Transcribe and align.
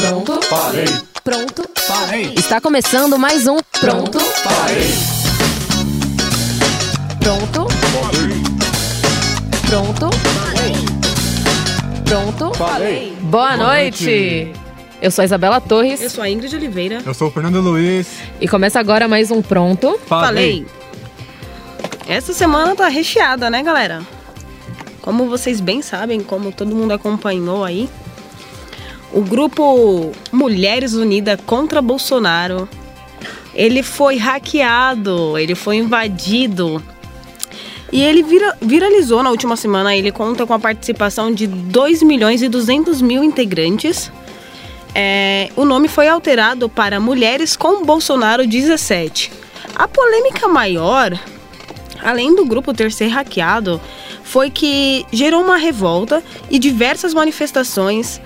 Pronto? 0.00 0.40
Parei. 0.48 0.84
Pronto? 1.22 1.68
Parei. 1.86 2.32
Está 2.34 2.58
começando 2.58 3.18
mais 3.18 3.46
um 3.46 3.58
Pronto? 3.78 4.18
Parei. 4.42 4.88
Pronto? 7.20 7.66
Pronto? 9.68 10.10
Pronto? 12.04 12.58
Parei. 12.58 13.12
Boa 13.20 13.58
noite! 13.58 14.50
Eu 15.02 15.10
sou 15.10 15.20
a 15.20 15.26
Isabela 15.26 15.60
Torres 15.60 16.00
Eu 16.00 16.08
sou 16.08 16.24
a 16.24 16.30
Ingrid 16.30 16.56
Oliveira. 16.56 17.02
Eu 17.04 17.12
sou 17.12 17.28
o 17.28 17.30
Fernando 17.30 17.60
Luiz. 17.60 18.06
e 18.40 18.48
começa 18.48 18.80
agora 18.80 19.06
mais 19.06 19.30
um 19.30 19.42
Pronto. 19.42 20.00
Falei. 20.06 20.66
Essa 22.08 22.32
semana 22.32 22.74
tá 22.74 22.88
recheada, 22.88 23.50
né, 23.50 23.62
galera? 23.62 24.00
Como 25.02 25.28
vocês 25.28 25.60
bem 25.60 25.82
sabem, 25.82 26.20
como 26.20 26.52
todo 26.52 26.74
mundo 26.74 26.92
acompanhou 26.92 27.62
aí, 27.64 27.88
o 29.12 29.20
grupo 29.22 30.12
Mulheres 30.32 30.94
Unidas 30.94 31.38
contra 31.46 31.82
Bolsonaro, 31.82 32.68
ele 33.54 33.82
foi 33.82 34.16
hackeado, 34.16 35.36
ele 35.36 35.54
foi 35.54 35.76
invadido. 35.76 36.82
E 37.92 38.00
ele 38.02 38.22
vira- 38.22 38.56
viralizou 38.62 39.22
na 39.22 39.30
última 39.30 39.56
semana, 39.56 39.96
ele 39.96 40.12
conta 40.12 40.46
com 40.46 40.54
a 40.54 40.58
participação 40.60 41.32
de 41.34 41.46
2 41.48 42.02
milhões 42.04 42.40
e 42.40 42.48
200 42.48 43.02
mil 43.02 43.24
integrantes. 43.24 44.12
É, 44.94 45.50
o 45.56 45.64
nome 45.64 45.88
foi 45.88 46.08
alterado 46.08 46.68
para 46.68 47.00
Mulheres 47.00 47.56
com 47.56 47.84
Bolsonaro 47.84 48.46
17. 48.46 49.32
A 49.74 49.88
polêmica 49.88 50.46
maior, 50.46 51.18
além 52.00 52.34
do 52.36 52.44
grupo 52.44 52.72
ter 52.72 52.92
sido 52.92 53.10
hackeado, 53.10 53.80
foi 54.22 54.50
que 54.50 55.04
gerou 55.12 55.42
uma 55.42 55.56
revolta 55.56 56.22
e 56.48 56.58
diversas 56.60 57.12
manifestações, 57.12 58.20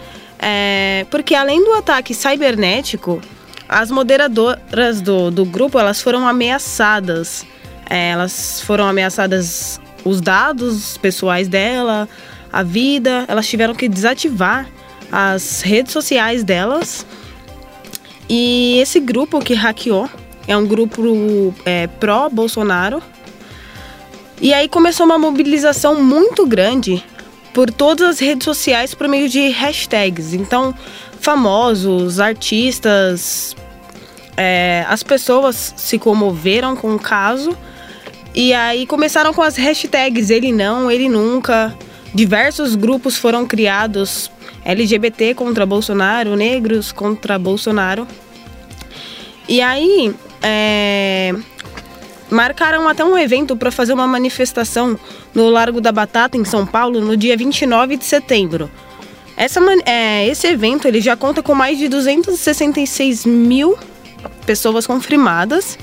é, 0.47 1.07
porque 1.11 1.35
além 1.35 1.65
do 1.65 1.73
ataque 1.73 2.13
cibernético, 2.13 3.19
as 3.67 3.91
moderadoras 3.91 5.01
do, 5.01 5.31
do 5.31 5.43
grupo 5.47 5.79
elas 5.79 6.03
foram 6.03 6.29
ameaçadas. 6.29 7.47
É, 7.89 8.11
elas 8.11 8.61
foram 8.61 8.87
ameaçadas 8.87 9.81
os 10.05 10.21
dados 10.21 10.99
pessoais 10.99 11.49
dela, 11.49 12.07
a 12.53 12.63
vida. 12.63 13.25
Elas 13.27 13.49
tiveram 13.49 13.75
que 13.75 13.89
desativar 13.89 14.69
as 15.11 15.63
redes 15.63 15.95
sociais 15.95 16.45
delas. 16.45 17.07
E 18.29 18.79
esse 18.81 19.01
grupo 19.01 19.41
que 19.41 19.55
hackeou 19.55 20.11
é 20.47 20.55
um 20.55 20.67
grupo 20.67 21.55
é, 21.65 21.87
pró-Bolsonaro. 21.87 23.03
E 24.43 24.53
aí 24.53 24.69
começou 24.69 25.07
uma 25.07 25.19
mobilização 25.19 26.03
muito 26.03 26.47
grande 26.47 27.03
por 27.55 27.71
todas 27.71 28.09
as 28.09 28.19
redes 28.19 28.45
sociais 28.45 28.95
por 28.95 29.09
meio 29.09 29.29
de 29.29 29.49
hashtags. 29.49 30.35
Então, 30.35 30.75
famosos, 31.21 32.21
artistas, 32.21 33.57
é, 34.37 34.85
as 34.89 35.03
pessoas 35.03 35.73
se 35.77 35.99
comoveram 35.99 36.77
com 36.77 36.95
o 36.95 36.99
caso 36.99 37.57
e 38.35 38.53
aí 38.53 38.85
começaram 38.85 39.33
com 39.33 39.41
as 39.41 39.57
hashtags 39.57 40.29
ele 40.29 40.53
não, 40.53 40.91
ele 40.91 41.09
nunca. 41.09 41.75
Diversos 42.13 42.75
grupos 42.75 43.17
foram 43.17 43.47
criados 43.47 44.31
LGBT 44.65 45.35
contra 45.35 45.65
Bolsonaro, 45.65 46.37
negros 46.37 46.91
contra 46.91 47.39
Bolsonaro. 47.39 48.07
E 49.49 49.61
aí 49.61 50.15
é, 50.43 51.35
marcaram 52.35 52.89
até 52.89 53.05
um 53.05 53.17
evento 53.17 53.57
para 53.57 53.71
fazer 53.71 53.93
uma 53.93 54.07
manifestação 54.07 54.99
no 55.33 55.49
Largo 55.49 55.81
da 55.81 55.93
Batata, 55.93 56.37
em 56.37 56.45
São 56.45 56.67
Paulo, 56.67 57.01
no 57.01 57.17
dia 57.17 57.37
29 57.37 57.97
de 57.97 58.05
setembro. 58.05 58.71
Essa, 59.37 59.61
é, 59.87 60.27
esse 60.27 60.47
evento 60.47 60.87
ele 60.87 61.01
já 61.01 61.17
conta 61.17 61.43
com 61.43 61.55
mais 61.55 61.79
de 61.79 61.89
266 61.89 63.25
mil 63.25 63.79
pessoas 64.45 64.87
confirmadas 64.87 65.79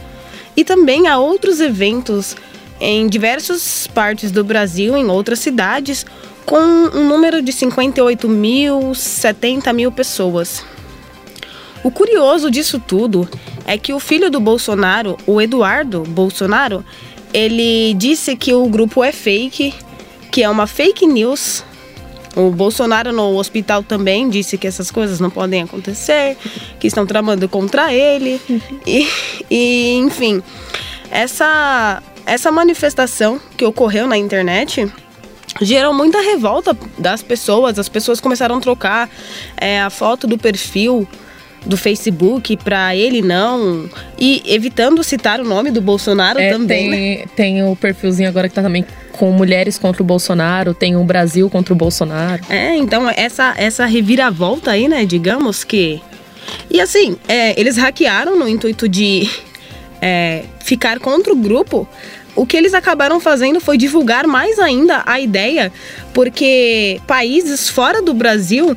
e 0.55 0.63
também 0.63 1.07
há 1.07 1.17
outros 1.17 1.59
eventos 1.59 2.35
em 2.79 3.07
diversas 3.07 3.87
partes 3.87 4.31
do 4.31 4.43
Brasil, 4.43 4.97
em 4.97 5.05
outras 5.07 5.39
cidades, 5.39 6.05
com 6.45 6.57
um 6.57 7.07
número 7.07 7.41
de 7.41 7.53
58 7.53 8.27
mil, 8.27 8.93
70 8.93 9.71
mil 9.71 9.91
pessoas. 9.91 10.63
O 11.83 11.89
curioso 11.89 12.51
disso 12.51 12.79
tudo 12.79 13.27
é 13.65 13.77
que 13.77 13.93
o 13.93 13.99
filho 13.99 14.29
do 14.29 14.39
Bolsonaro, 14.39 15.17
o 15.25 15.41
Eduardo 15.41 16.03
Bolsonaro, 16.03 16.85
ele 17.33 17.93
disse 17.95 18.35
que 18.35 18.53
o 18.53 18.67
grupo 18.67 19.03
é 19.03 19.11
fake, 19.11 19.73
que 20.31 20.43
é 20.43 20.49
uma 20.49 20.67
fake 20.67 21.07
news. 21.07 21.63
O 22.35 22.49
Bolsonaro 22.49 23.11
no 23.11 23.35
hospital 23.35 23.83
também 23.83 24.29
disse 24.29 24.57
que 24.57 24.67
essas 24.67 24.91
coisas 24.91 25.19
não 25.19 25.29
podem 25.29 25.63
acontecer, 25.63 26.37
que 26.79 26.87
estão 26.87 27.05
tramando 27.05 27.47
contra 27.49 27.93
ele. 27.93 28.39
E, 28.85 29.07
e, 29.49 29.93
enfim, 29.95 30.41
essa, 31.09 32.01
essa 32.25 32.51
manifestação 32.51 33.39
que 33.57 33.65
ocorreu 33.65 34.07
na 34.07 34.17
internet 34.17 34.89
gerou 35.61 35.93
muita 35.93 36.21
revolta 36.21 36.77
das 36.97 37.21
pessoas. 37.21 37.77
As 37.77 37.89
pessoas 37.89 38.21
começaram 38.21 38.57
a 38.57 38.61
trocar 38.61 39.09
é, 39.57 39.81
a 39.81 39.89
foto 39.89 40.27
do 40.27 40.37
perfil 40.37 41.07
do 41.65 41.77
Facebook 41.77 42.57
para 42.57 42.95
ele 42.95 43.21
não 43.21 43.87
e 44.17 44.41
evitando 44.45 45.03
citar 45.03 45.39
o 45.39 45.43
nome 45.43 45.69
do 45.71 45.79
Bolsonaro 45.81 46.39
É, 46.39 46.51
também. 46.51 46.89
né? 46.89 46.97
tem, 46.97 47.27
tem 47.35 47.63
o 47.63 47.75
perfilzinho 47.75 48.27
agora 48.27 48.49
que 48.49 48.55
tá 48.55 48.61
também 48.63 48.85
com 49.11 49.31
mulheres 49.31 49.77
contra 49.77 50.01
o 50.01 50.05
Bolsonaro, 50.05 50.73
tem 50.73 50.95
o 50.95 51.03
Brasil 51.03 51.49
contra 51.49 51.73
o 51.73 51.77
Bolsonaro. 51.77 52.41
É, 52.49 52.75
então 52.75 53.07
essa 53.15 53.53
essa 53.57 53.85
reviravolta 53.85 54.71
aí, 54.71 54.87
né, 54.87 55.05
digamos 55.05 55.63
que 55.63 56.01
e 56.69 56.81
assim, 56.81 57.15
é, 57.27 57.59
eles 57.59 57.77
hackearam 57.77 58.37
no 58.37 58.47
intuito 58.47 58.89
de 58.89 59.29
é, 60.01 60.43
ficar 60.63 60.99
contra 60.99 61.31
o 61.31 61.35
grupo. 61.35 61.87
O 62.35 62.45
que 62.45 62.55
eles 62.57 62.73
acabaram 62.73 63.19
fazendo 63.19 63.59
foi 63.59 63.77
divulgar 63.77 64.25
mais 64.25 64.57
ainda 64.57 65.03
a 65.05 65.19
ideia, 65.19 65.71
porque 66.13 66.99
países 67.05 67.69
fora 67.69 68.01
do 68.01 68.13
Brasil 68.13 68.75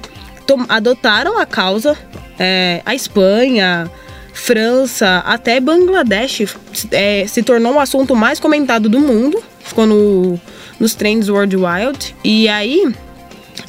adotaram 0.68 1.38
a 1.38 1.46
causa. 1.46 1.96
É, 2.38 2.82
a 2.84 2.94
Espanha, 2.94 3.90
França, 4.32 5.22
até 5.24 5.60
Bangladesh 5.60 6.56
é, 6.90 7.26
se 7.26 7.42
tornou 7.42 7.74
o 7.74 7.80
assunto 7.80 8.14
mais 8.16 8.40
comentado 8.40 8.88
do 8.88 9.00
mundo. 9.00 9.42
Ficou 9.60 9.86
no, 9.86 10.40
nos 10.78 10.94
trends 10.94 11.28
worldwide. 11.28 12.14
E 12.22 12.48
aí, 12.48 12.94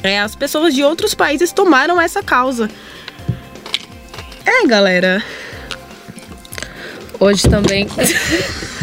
é, 0.02 0.20
as 0.20 0.34
pessoas 0.34 0.74
de 0.74 0.82
outros 0.82 1.14
países 1.14 1.52
tomaram 1.52 2.00
essa 2.00 2.22
causa. 2.22 2.68
É, 4.44 4.66
galera. 4.66 5.22
Hoje 7.18 7.48
também. 7.48 7.86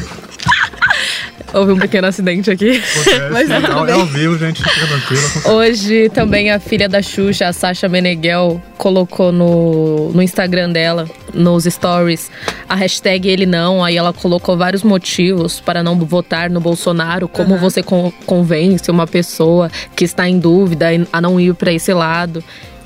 Houve 1.54 1.72
um 1.74 1.78
pequeno 1.78 2.08
acidente 2.08 2.50
aqui. 2.50 2.78
Acontece, 2.78 3.30
Mas 3.32 3.48
tá 3.48 3.56
é, 3.56 3.62
tudo 3.62 3.86
bem. 3.86 3.90
é 3.96 4.00
ao 4.00 4.06
vivo, 4.08 4.38
gente. 4.40 4.64
Fica 4.64 4.88
tranquilo. 4.88 5.22
Hoje 5.58 6.10
também 6.10 6.50
a 6.52 6.60
filha 6.60 6.90
da 6.90 7.02
Xuxa, 7.02 7.48
a 7.48 7.54
Sasha 7.54 7.88
Meneghel, 7.88 8.62
colocou 8.78 9.32
no, 9.32 10.10
no 10.12 10.22
Instagram 10.22 10.72
dela, 10.72 11.08
nos 11.34 11.66
stories, 11.66 12.32
a 12.68 12.76
hashtag 12.76 13.30
ele 13.30 13.46
não. 13.46 13.84
Aí 13.84 13.96
ela 13.96 14.12
colocou 14.12 14.58
vários 14.58 14.82
motivos 14.84 15.60
para 15.60 15.84
não 15.84 15.98
votar 16.00 16.50
no 16.50 16.60
Bolsonaro, 16.60 17.28
como 17.28 17.56
você 17.58 17.84
con- 17.84 18.12
convence 18.26 18.90
uma 18.90 19.06
pessoa 19.06 19.70
que 19.96 20.04
está 20.06 20.28
em 20.28 20.40
dúvida 20.40 20.88
a 21.12 21.22
não 21.22 21.40
ir 21.40 21.54
para 21.54 21.72
esse 21.72 21.94
lado. 21.94 22.44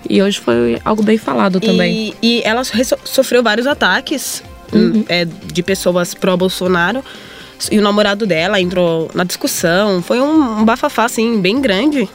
E 0.10 0.22
hoje 0.22 0.40
foi 0.40 0.80
algo 0.84 1.04
bem 1.04 1.18
falado 1.18 1.60
também. 1.60 2.14
E, 2.22 2.40
e 2.40 2.42
ela 2.46 2.64
so- 2.64 2.98
sofreu 3.06 3.42
vários 3.44 3.66
ataques 3.68 4.44
hum, 4.74 5.04
é, 5.10 5.26
de 5.26 5.64
pessoas 5.64 6.14
pró-Bolsonaro. 6.14 7.04
E 7.72 7.78
o 7.78 7.82
namorado 7.82 8.26
dela 8.26 8.60
entrou 8.62 9.10
na 9.14 9.24
discussão. 9.24 10.02
Foi 10.02 10.20
um, 10.22 10.60
um 10.60 10.66
bafafá, 10.66 11.06
assim, 11.06 11.42
bem 11.42 11.60
grande. 11.60 12.08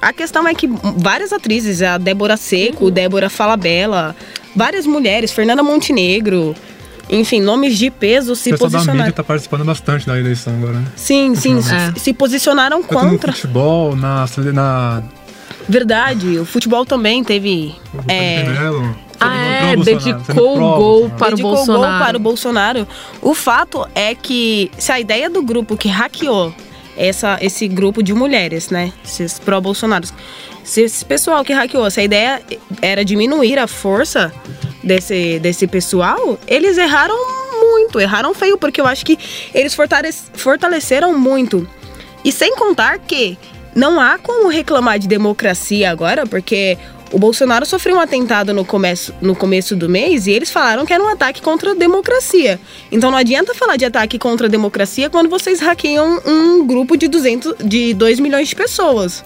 A 0.00 0.12
questão 0.12 0.48
é 0.48 0.54
que 0.54 0.66
várias 0.96 1.32
atrizes, 1.32 1.82
a 1.82 1.98
Débora 1.98 2.36
Seco, 2.36 2.90
Débora 2.90 3.28
Falabella, 3.28 4.16
várias 4.56 4.86
mulheres, 4.86 5.30
Fernanda 5.30 5.62
Montenegro, 5.62 6.54
enfim, 7.10 7.40
nomes 7.40 7.76
de 7.76 7.90
peso 7.90 8.34
se 8.34 8.48
O 8.48 8.52
pessoal 8.52 8.70
da 8.70 8.78
mídia 8.78 8.86
posicionaram. 8.86 9.12
tá 9.12 9.24
participando 9.24 9.64
bastante 9.64 10.06
da 10.06 10.18
eleição 10.18 10.54
agora, 10.54 10.78
né? 10.78 10.86
Sim, 10.96 11.34
sim, 11.34 11.60
se, 11.60 11.74
É. 11.74 11.92
se 11.96 12.12
posicionaram 12.14 12.82
Tanto 12.82 12.94
no 13.04 13.10
contra. 13.10 13.32
futebol, 13.32 13.94
na... 13.94 14.24
na 14.54 15.02
Verdade, 15.68 16.38
o 16.38 16.44
futebol 16.46 16.86
também 16.86 17.22
teve. 17.22 17.74
É, 18.08 18.42
Felipe 18.44 18.58
Melo, 18.60 18.96
Ah, 19.20 19.72
é, 19.72 19.76
dedicou 19.76 20.56
o 20.56 20.76
gol 20.76 21.10
para 21.10 21.28
o 21.28 21.30
dedicou 21.30 21.54
Bolsonaro. 21.56 21.90
gol 21.92 22.06
para 22.06 22.16
o 22.16 22.20
Bolsonaro. 22.20 22.88
O 23.20 23.34
fato 23.34 23.86
é 23.94 24.14
que 24.14 24.70
se 24.78 24.90
a 24.90 24.98
ideia 24.98 25.28
do 25.28 25.42
grupo 25.42 25.76
que 25.76 25.88
hackeou 25.88 26.52
essa, 26.96 27.38
esse 27.40 27.68
grupo 27.68 28.02
de 28.02 28.12
mulheres, 28.14 28.70
né? 28.70 28.92
Esses 29.04 29.38
pró-Bolsonaros. 29.38 30.12
Se 30.64 30.82
esse 30.82 31.04
pessoal 31.04 31.44
que 31.44 31.52
hackeou, 31.52 31.90
se 31.90 32.00
a 32.00 32.04
ideia 32.04 32.42
era 32.82 33.04
diminuir 33.04 33.58
a 33.58 33.66
força 33.66 34.32
desse, 34.82 35.38
desse 35.38 35.66
pessoal, 35.66 36.38
eles 36.46 36.76
erraram 36.78 37.16
muito, 37.60 38.00
erraram 38.00 38.32
feio, 38.34 38.56
porque 38.56 38.80
eu 38.80 38.86
acho 38.86 39.04
que 39.04 39.18
eles 39.54 39.74
fortale- 39.74 40.12
fortaleceram 40.34 41.18
muito. 41.18 41.68
E 42.24 42.30
sem 42.32 42.54
contar 42.56 42.98
que 42.98 43.38
não 43.74 44.00
há 44.00 44.18
como 44.18 44.48
reclamar 44.48 44.98
de 44.98 45.06
democracia 45.08 45.90
agora, 45.90 46.26
porque 46.26 46.76
O 47.12 47.18
Bolsonaro 47.18 47.66
sofreu 47.66 47.96
um 47.96 48.00
atentado 48.00 48.54
no 48.54 48.64
começo, 48.64 49.12
no 49.20 49.34
começo 49.34 49.74
do 49.74 49.88
mês 49.88 50.28
e 50.28 50.30
eles 50.30 50.50
falaram 50.50 50.86
que 50.86 50.92
era 50.92 51.02
um 51.02 51.08
ataque 51.08 51.42
contra 51.42 51.72
a 51.72 51.74
democracia. 51.74 52.60
Então 52.90 53.10
não 53.10 53.18
adianta 53.18 53.52
falar 53.52 53.76
de 53.76 53.84
ataque 53.84 54.16
contra 54.16 54.46
a 54.46 54.50
democracia 54.50 55.10
quando 55.10 55.28
vocês 55.28 55.58
hackeiam 55.60 56.20
um 56.24 56.64
grupo 56.64 56.96
de 56.96 57.08
200, 57.08 57.56
de 57.64 57.94
2 57.94 58.20
milhões 58.20 58.48
de 58.48 58.54
pessoas. 58.54 59.24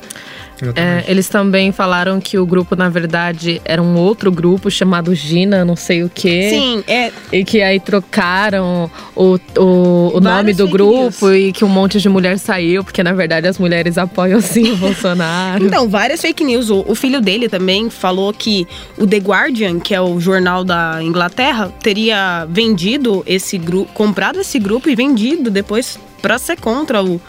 É, 0.76 1.04
eles 1.08 1.28
também 1.28 1.72
falaram 1.72 2.20
que 2.20 2.38
o 2.38 2.46
grupo, 2.46 2.76
na 2.76 2.88
verdade, 2.88 3.60
era 3.64 3.82
um 3.82 3.96
outro 3.96 4.30
grupo 4.30 4.70
chamado 4.70 5.14
Gina, 5.14 5.64
não 5.64 5.76
sei 5.76 6.02
o 6.02 6.10
quê. 6.12 6.50
Sim, 6.50 6.84
é. 6.86 7.10
E 7.32 7.44
que 7.44 7.60
aí 7.60 7.80
trocaram 7.80 8.90
o, 9.16 9.38
o, 9.58 10.16
o 10.16 10.20
nome 10.20 10.52
do 10.52 10.68
grupo 10.68 11.26
news. 11.28 11.48
e 11.48 11.52
que 11.52 11.64
um 11.64 11.68
monte 11.68 12.00
de 12.00 12.08
mulher 12.08 12.38
saiu, 12.38 12.84
porque 12.84 13.02
na 13.02 13.12
verdade 13.12 13.48
as 13.48 13.58
mulheres 13.58 13.98
apoiam 13.98 14.40
sim 14.40 14.72
o 14.72 14.76
Bolsonaro. 14.78 15.66
Então, 15.66 15.88
várias 15.88 16.20
fake 16.20 16.44
news. 16.44 16.70
O, 16.70 16.84
o 16.86 16.94
filho 16.94 17.20
dele 17.20 17.48
também 17.48 17.90
falou 17.90 18.32
que 18.32 18.66
o 18.96 19.06
The 19.06 19.18
Guardian, 19.18 19.80
que 19.80 19.94
é 19.94 20.00
o 20.00 20.20
jornal 20.20 20.64
da 20.64 21.02
Inglaterra, 21.02 21.72
teria 21.82 22.46
vendido 22.48 23.22
esse 23.26 23.58
grupo, 23.58 23.92
comprado 23.92 24.40
esse 24.40 24.58
grupo 24.58 24.88
e 24.88 24.94
vendido 24.94 25.50
depois 25.50 25.98
para 26.22 26.38
ser 26.38 26.58
contra 26.58 27.02
o, 27.02 27.20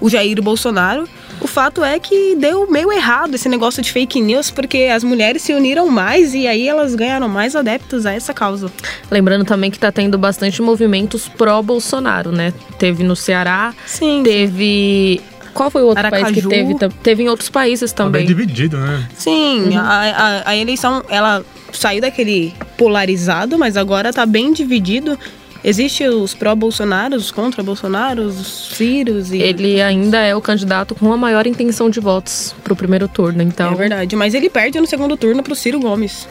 o 0.00 0.08
Jair 0.08 0.42
Bolsonaro. 0.42 1.08
O 1.40 1.46
fato 1.46 1.82
é 1.82 1.98
que 1.98 2.36
deu 2.36 2.70
meio 2.70 2.92
errado 2.92 3.34
esse 3.34 3.48
negócio 3.48 3.82
de 3.82 3.90
fake 3.90 4.20
news, 4.20 4.50
porque 4.50 4.84
as 4.84 5.02
mulheres 5.02 5.42
se 5.42 5.54
uniram 5.54 5.88
mais 5.88 6.34
e 6.34 6.46
aí 6.46 6.68
elas 6.68 6.94
ganharam 6.94 7.28
mais 7.28 7.56
adeptos 7.56 8.04
a 8.04 8.12
essa 8.12 8.34
causa. 8.34 8.70
Lembrando 9.10 9.44
também 9.44 9.70
que 9.70 9.78
tá 9.78 9.90
tendo 9.90 10.18
bastante 10.18 10.60
movimentos 10.60 11.28
pró-Bolsonaro, 11.28 12.30
né? 12.30 12.52
Teve 12.78 13.02
no 13.02 13.16
Ceará, 13.16 13.74
sim, 13.86 14.22
teve 14.22 15.20
qual 15.52 15.70
foi 15.70 15.82
o 15.82 15.86
outro 15.86 16.06
Aracaju. 16.06 16.24
país 16.24 16.42
que 16.42 16.48
teve? 16.48 16.94
Teve 17.02 17.22
em 17.24 17.28
outros 17.28 17.48
países 17.48 17.92
também. 17.92 18.12
Tá 18.12 18.18
bem 18.18 18.26
dividido, 18.26 18.76
né? 18.76 19.08
Sim, 19.14 19.70
uhum. 19.70 19.78
a, 19.78 19.82
a, 19.82 20.50
a, 20.50 20.56
eleição, 20.56 21.02
ela 21.08 21.44
saiu 21.72 22.00
daquele 22.00 22.54
polarizado, 22.76 23.58
mas 23.58 23.76
agora 23.76 24.12
tá 24.12 24.24
bem 24.24 24.52
dividido. 24.52 25.18
Existe 25.62 26.04
os 26.04 26.32
pró-Bolsonaro, 26.32 27.16
os 27.16 27.30
contra-Bolsonaro, 27.30 28.22
os 28.22 28.70
Ciros 28.72 29.30
e... 29.30 29.38
Ele 29.38 29.80
ainda 29.80 30.18
é 30.18 30.34
o 30.34 30.40
candidato 30.40 30.94
com 30.94 31.12
a 31.12 31.16
maior 31.16 31.46
intenção 31.46 31.90
de 31.90 32.00
votos 32.00 32.54
pro 32.64 32.74
primeiro 32.74 33.06
turno, 33.06 33.42
então... 33.42 33.72
É 33.72 33.74
verdade, 33.74 34.16
mas 34.16 34.32
ele 34.32 34.48
perde 34.48 34.80
no 34.80 34.86
segundo 34.86 35.16
turno 35.18 35.42
pro 35.42 35.54
Ciro 35.54 35.78
Gomes. 35.78 36.26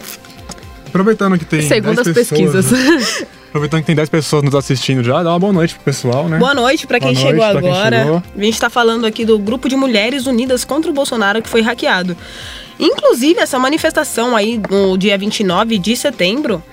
Aproveitando 0.87 1.37
que 1.37 1.45
tem 1.45 1.61
Segundo 1.61 1.99
as 1.99 2.07
pessoas, 2.07 2.29
pesquisas. 2.29 2.71
Né? 2.71 3.27
Aproveitando 3.49 3.81
que 3.81 3.85
tem 3.87 3.95
10 3.95 4.09
pessoas 4.09 4.43
nos 4.43 4.55
assistindo 4.55 5.03
já, 5.03 5.21
dá 5.21 5.31
uma 5.31 5.39
boa 5.39 5.53
noite 5.53 5.75
pro 5.75 5.83
pessoal, 5.83 6.27
né? 6.27 6.39
Boa 6.39 6.55
noite 6.55 6.87
para 6.87 6.99
quem, 6.99 7.15
chegou 7.15 7.43
agora. 7.43 7.97
Quem 7.97 8.05
chegou. 8.05 8.23
A 8.35 8.41
gente 8.41 8.59
tá 8.59 8.69
falando 8.69 9.05
aqui 9.05 9.25
do 9.25 9.37
grupo 9.37 9.69
de 9.69 9.75
mulheres 9.75 10.25
unidas 10.25 10.65
contra 10.65 10.89
o 10.89 10.93
Bolsonaro 10.93 11.41
que 11.41 11.49
foi 11.49 11.61
hackeado. 11.61 12.17
Inclusive, 12.79 13.39
essa 13.39 13.59
manifestação 13.59 14.35
aí 14.35 14.59
no 14.69 14.97
dia 14.97 15.17
29 15.17 15.77
de 15.77 15.95
setembro, 15.95 16.63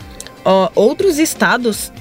ó, 0.44 0.70
outros 0.74 1.18
estados 1.18 1.92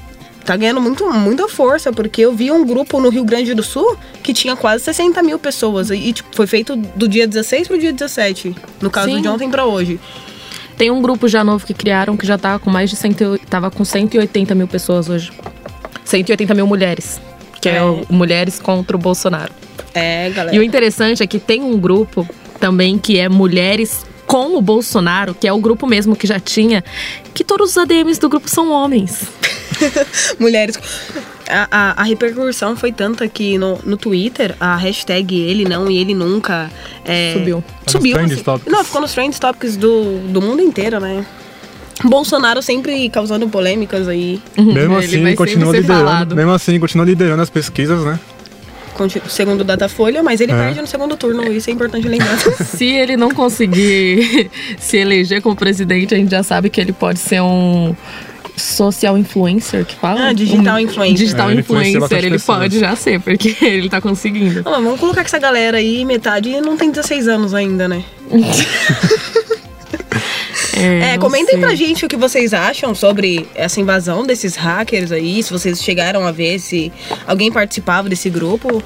tá 0.45 0.55
ganhando 0.55 0.79
muito, 0.79 1.11
muita 1.11 1.49
força, 1.49 1.91
porque 1.91 2.21
eu 2.21 2.33
vi 2.33 2.51
um 2.51 2.65
grupo 2.65 2.99
no 2.99 3.09
Rio 3.09 3.25
Grande 3.25 3.53
do 3.53 3.63
Sul 3.63 3.97
que 4.21 4.33
tinha 4.33 4.55
quase 4.55 4.83
60 4.83 5.21
mil 5.23 5.39
pessoas. 5.39 5.89
E 5.89 6.13
tipo, 6.13 6.33
foi 6.35 6.47
feito 6.47 6.75
do 6.75 7.07
dia 7.07 7.27
16 7.27 7.67
pro 7.67 7.77
dia 7.77 7.91
17. 7.91 8.55
No 8.79 8.89
caso 8.89 9.09
Sim. 9.09 9.21
de 9.21 9.27
ontem 9.27 9.49
para 9.49 9.65
hoje. 9.65 9.99
Tem 10.77 10.91
um 10.91 11.01
grupo 11.01 11.27
já 11.27 11.43
novo 11.43 11.65
que 11.65 11.73
criaram 11.73 12.15
que 12.15 12.27
já 12.27 12.37
tá 12.37 12.59
com 12.59 12.69
mais 12.69 12.89
de 12.89 12.95
100, 12.95 13.13
tava 13.49 13.71
com 13.71 13.83
180 13.83 14.53
mil 14.53 14.67
pessoas 14.67 15.09
hoje. 15.09 15.31
180 16.03 16.53
mil 16.53 16.67
mulheres. 16.67 17.19
Que 17.59 17.69
é, 17.69 17.77
é 17.77 17.83
o 17.83 18.05
Mulheres 18.09 18.59
contra 18.59 18.95
o 18.95 18.99
Bolsonaro. 18.99 19.51
É, 19.93 20.29
galera. 20.29 20.55
E 20.55 20.59
o 20.59 20.63
interessante 20.63 21.23
é 21.23 21.27
que 21.27 21.39
tem 21.39 21.63
um 21.63 21.79
grupo 21.79 22.27
também 22.59 22.97
que 22.97 23.17
é 23.17 23.27
Mulheres 23.29 24.05
com 24.25 24.57
o 24.57 24.61
Bolsonaro, 24.61 25.33
que 25.33 25.47
é 25.47 25.53
o 25.53 25.59
grupo 25.59 25.85
mesmo 25.87 26.15
que 26.15 26.27
já 26.27 26.39
tinha, 26.39 26.83
que 27.33 27.43
todos 27.43 27.71
os 27.71 27.77
ADMs 27.77 28.19
do 28.19 28.29
grupo 28.29 28.49
são 28.49 28.71
homens. 28.71 29.23
Mulheres. 30.39 30.79
A, 31.47 31.67
a, 31.69 32.01
a, 32.01 32.03
repercussão 32.03 32.75
foi 32.75 32.91
tanta 32.91 33.27
que 33.27 33.57
no, 33.57 33.79
no 33.83 33.97
Twitter, 33.97 34.55
a 34.59 34.75
hashtag 34.77 35.39
ele 35.39 35.63
não 35.63 35.91
e 35.91 35.97
ele 35.97 36.15
nunca 36.15 36.71
é, 37.03 37.33
subiu. 37.33 37.63
Subiu. 37.85 38.19
Assim, 38.19 38.43
não, 38.67 38.83
ficou 38.83 39.01
nos 39.01 39.13
trend 39.13 39.39
topics 39.39 39.77
do, 39.77 40.19
do 40.29 40.41
mundo 40.41 40.61
inteiro, 40.61 40.99
né? 40.99 41.25
Bolsonaro 42.03 42.61
sempre 42.61 43.09
causando 43.09 43.47
polêmicas 43.47 44.07
aí. 44.07 44.41
Mesmo 44.57 44.97
assim, 44.97 45.35
continua 45.35 45.71
liderando. 45.71 46.35
Mesmo 46.35 46.51
assim, 46.51 46.79
continua 46.79 47.05
liderando 47.05 47.41
as 47.41 47.49
pesquisas, 47.49 48.03
né? 48.03 48.19
Segundo 49.29 49.61
o 49.61 49.63
Datafolha, 49.63 50.23
mas 50.23 50.41
ele 50.41 50.51
é. 50.51 50.55
perde 50.55 50.81
no 50.81 50.87
segundo 50.87 51.15
turno, 51.17 51.51
isso 51.51 51.69
é 51.69 51.73
importante 51.73 52.07
lembrar. 52.07 52.37
se 52.63 52.85
ele 52.85 53.17
não 53.17 53.31
conseguir 53.31 54.49
se 54.79 54.97
eleger 54.97 55.41
como 55.41 55.55
presidente, 55.55 56.13
a 56.13 56.17
gente 56.17 56.31
já 56.31 56.43
sabe 56.43 56.69
que 56.69 56.79
ele 56.79 56.93
pode 56.93 57.19
ser 57.19 57.41
um 57.41 57.95
social 58.57 59.17
influencer 59.17 59.85
que 59.85 59.95
fala? 59.95 60.29
Ah, 60.29 60.33
digital 60.33 60.79
influencer. 60.79 61.17
Digital 61.17 61.49
é, 61.49 61.55
influencer, 61.55 62.25
ele 62.25 62.39
pode 62.39 62.79
já 62.79 62.95
ser, 62.95 63.19
porque 63.19 63.55
ele 63.65 63.89
tá 63.89 63.99
conseguindo. 63.99 64.61
Ah, 64.65 64.79
vamos 64.79 64.99
colocar 64.99 65.21
que 65.21 65.27
essa 65.27 65.39
galera 65.39 65.77
aí, 65.77 66.05
metade 66.05 66.61
não 66.61 66.77
tem 66.77 66.89
16 66.89 67.27
anos 67.27 67.53
ainda, 67.53 67.87
né? 67.87 68.03
É, 70.75 71.13
é 71.13 71.17
comentem 71.17 71.55
sei. 71.55 71.59
pra 71.59 71.75
gente 71.75 72.05
o 72.05 72.07
que 72.07 72.17
vocês 72.17 72.53
acham 72.53 72.93
sobre 72.93 73.47
essa 73.55 73.79
invasão 73.79 74.25
desses 74.25 74.55
hackers 74.55 75.11
aí, 75.11 75.41
se 75.41 75.51
vocês 75.51 75.81
chegaram 75.81 76.25
a 76.25 76.31
ver 76.31 76.59
se 76.59 76.91
alguém 77.25 77.51
participava 77.51 78.09
desse 78.09 78.29
grupo. 78.29 78.83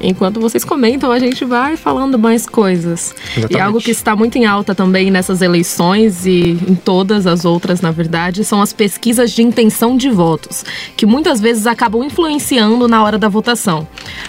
Enquanto 0.00 0.40
vocês 0.40 0.64
comentam, 0.64 1.10
a 1.10 1.18
gente 1.18 1.44
vai 1.44 1.76
falando 1.76 2.18
mais 2.18 2.46
coisas. 2.46 3.14
Exatamente. 3.36 3.54
E 3.54 3.60
algo 3.60 3.80
que 3.80 3.90
está 3.90 4.16
muito 4.16 4.36
em 4.36 4.44
alta 4.44 4.74
também 4.74 5.10
nessas 5.10 5.40
eleições 5.40 6.26
e 6.26 6.50
em 6.68 6.74
todas 6.74 7.26
as 7.26 7.44
outras, 7.44 7.80
na 7.80 7.90
verdade, 7.90 8.44
são 8.44 8.60
as 8.60 8.72
pesquisas 8.72 9.30
de 9.30 9.42
intenção 9.42 9.96
de 9.96 10.10
votos, 10.10 10.64
que 10.96 11.06
muitas 11.06 11.40
vezes 11.40 11.66
acabam 11.66 12.02
influenciando 12.02 12.88
na 12.88 13.02
hora 13.02 13.18
da 13.18 13.28
votação. 13.28 13.86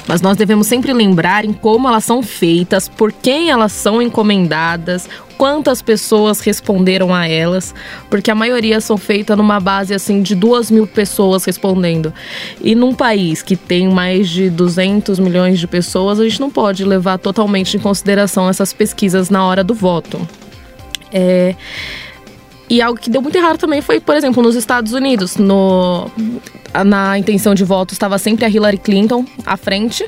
Mas 0.07 0.21
nós 0.21 0.37
devemos 0.37 0.67
sempre 0.67 0.93
lembrar 0.93 1.45
em 1.45 1.53
como 1.53 1.87
elas 1.87 2.03
são 2.03 2.21
feitas, 2.21 2.87
por 2.87 3.11
quem 3.11 3.49
elas 3.49 3.71
são 3.71 4.01
encomendadas, 4.01 5.09
quantas 5.37 5.81
pessoas 5.81 6.39
responderam 6.39 7.13
a 7.13 7.27
elas, 7.27 7.73
porque 8.09 8.31
a 8.31 8.35
maioria 8.35 8.81
são 8.81 8.97
feitas 8.97 9.37
numa 9.37 9.59
base 9.59 9.93
assim 9.93 10.21
de 10.21 10.35
duas 10.35 10.71
mil 10.71 10.87
pessoas 10.87 11.45
respondendo. 11.45 12.13
E 12.61 12.75
num 12.75 12.93
país 12.93 13.41
que 13.41 13.55
tem 13.55 13.87
mais 13.87 14.29
de 14.29 14.49
200 14.49 15.19
milhões 15.19 15.59
de 15.59 15.67
pessoas, 15.67 16.19
a 16.19 16.23
gente 16.23 16.39
não 16.39 16.49
pode 16.49 16.83
levar 16.83 17.17
totalmente 17.17 17.77
em 17.77 17.79
consideração 17.79 18.49
essas 18.49 18.73
pesquisas 18.73 19.29
na 19.29 19.45
hora 19.45 19.63
do 19.63 19.73
voto. 19.73 20.27
É... 21.11 21.55
E 22.67 22.81
algo 22.81 22.99
que 22.99 23.11
deu 23.11 23.21
muito 23.21 23.37
errado 23.37 23.59
também 23.59 23.79
foi, 23.79 23.99
por 23.99 24.15
exemplo, 24.15 24.41
nos 24.41 24.55
Estados 24.55 24.91
Unidos, 24.91 25.37
no, 25.37 26.09
na 26.83 27.17
intenção 27.17 27.53
de 27.53 27.63
voto 27.63 27.93
estava 27.93 28.17
sempre 28.17 28.43
a 28.43 28.49
Hillary 28.49 28.79
Clinton 28.79 29.23
à 29.45 29.55
frente 29.55 30.03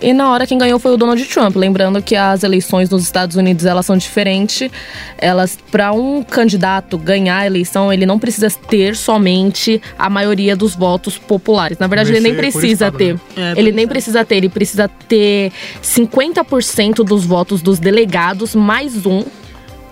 e 0.00 0.12
na 0.12 0.30
hora 0.30 0.46
quem 0.46 0.56
ganhou 0.56 0.78
foi 0.78 0.92
o 0.92 0.96
Donald 0.96 1.22
Trump. 1.26 1.56
Lembrando 1.56 2.00
que 2.00 2.14
as 2.14 2.42
eleições 2.42 2.88
nos 2.88 3.02
Estados 3.02 3.36
Unidos 3.36 3.64
elas 3.64 3.84
são 3.84 3.96
diferentes. 3.96 4.70
Elas 5.18 5.58
para 5.70 5.92
um 5.92 6.22
candidato 6.22 6.96
ganhar 6.96 7.38
a 7.38 7.46
eleição, 7.46 7.92
ele 7.92 8.06
não 8.06 8.18
precisa 8.18 8.48
ter 8.50 8.96
somente 8.96 9.82
a 9.98 10.08
maioria 10.08 10.54
dos 10.54 10.74
votos 10.74 11.18
populares. 11.18 11.78
Na 11.78 11.86
verdade, 11.86 12.10
ele 12.10 12.20
nem 12.20 12.34
precisa 12.34 12.92
ter. 12.92 13.14
Né? 13.14 13.20
É, 13.56 13.58
ele 13.58 13.72
nem 13.72 13.88
precisa 13.88 14.24
ter, 14.24 14.36
ele 14.36 14.48
precisa 14.48 14.88
ter 15.08 15.52
50% 15.82 17.04
dos 17.04 17.24
votos 17.24 17.60
dos 17.60 17.78
delegados 17.78 18.54
mais 18.54 19.04
um 19.04 19.24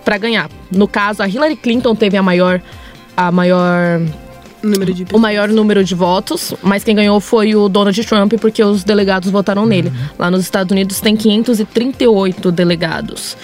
para 0.05 0.17
ganhar. 0.17 0.49
No 0.71 0.87
caso, 0.87 1.21
a 1.21 1.27
Hillary 1.27 1.57
Clinton 1.57 1.93
teve 1.95 2.15
a 2.15 2.23
maior 2.23 2.61
a 3.15 3.31
maior 3.31 3.99
número 4.67 4.93
de 4.93 5.05
o 5.11 5.19
maior 5.19 5.47
número 5.47 5.83
de 5.83 5.95
votos, 5.95 6.53
mas 6.61 6.83
quem 6.83 6.95
ganhou 6.95 7.19
foi 7.19 7.55
o 7.55 7.67
Donald 7.69 8.03
Trump, 8.05 8.33
porque 8.39 8.63
os 8.63 8.83
delegados 8.83 9.29
votaram 9.29 9.63
uhum. 9.63 9.67
nele. 9.67 9.91
Lá 10.17 10.29
nos 10.29 10.41
Estados 10.41 10.71
Unidos 10.71 10.99
tem 10.99 11.15
538 11.15 12.51
delegados. 12.51 13.37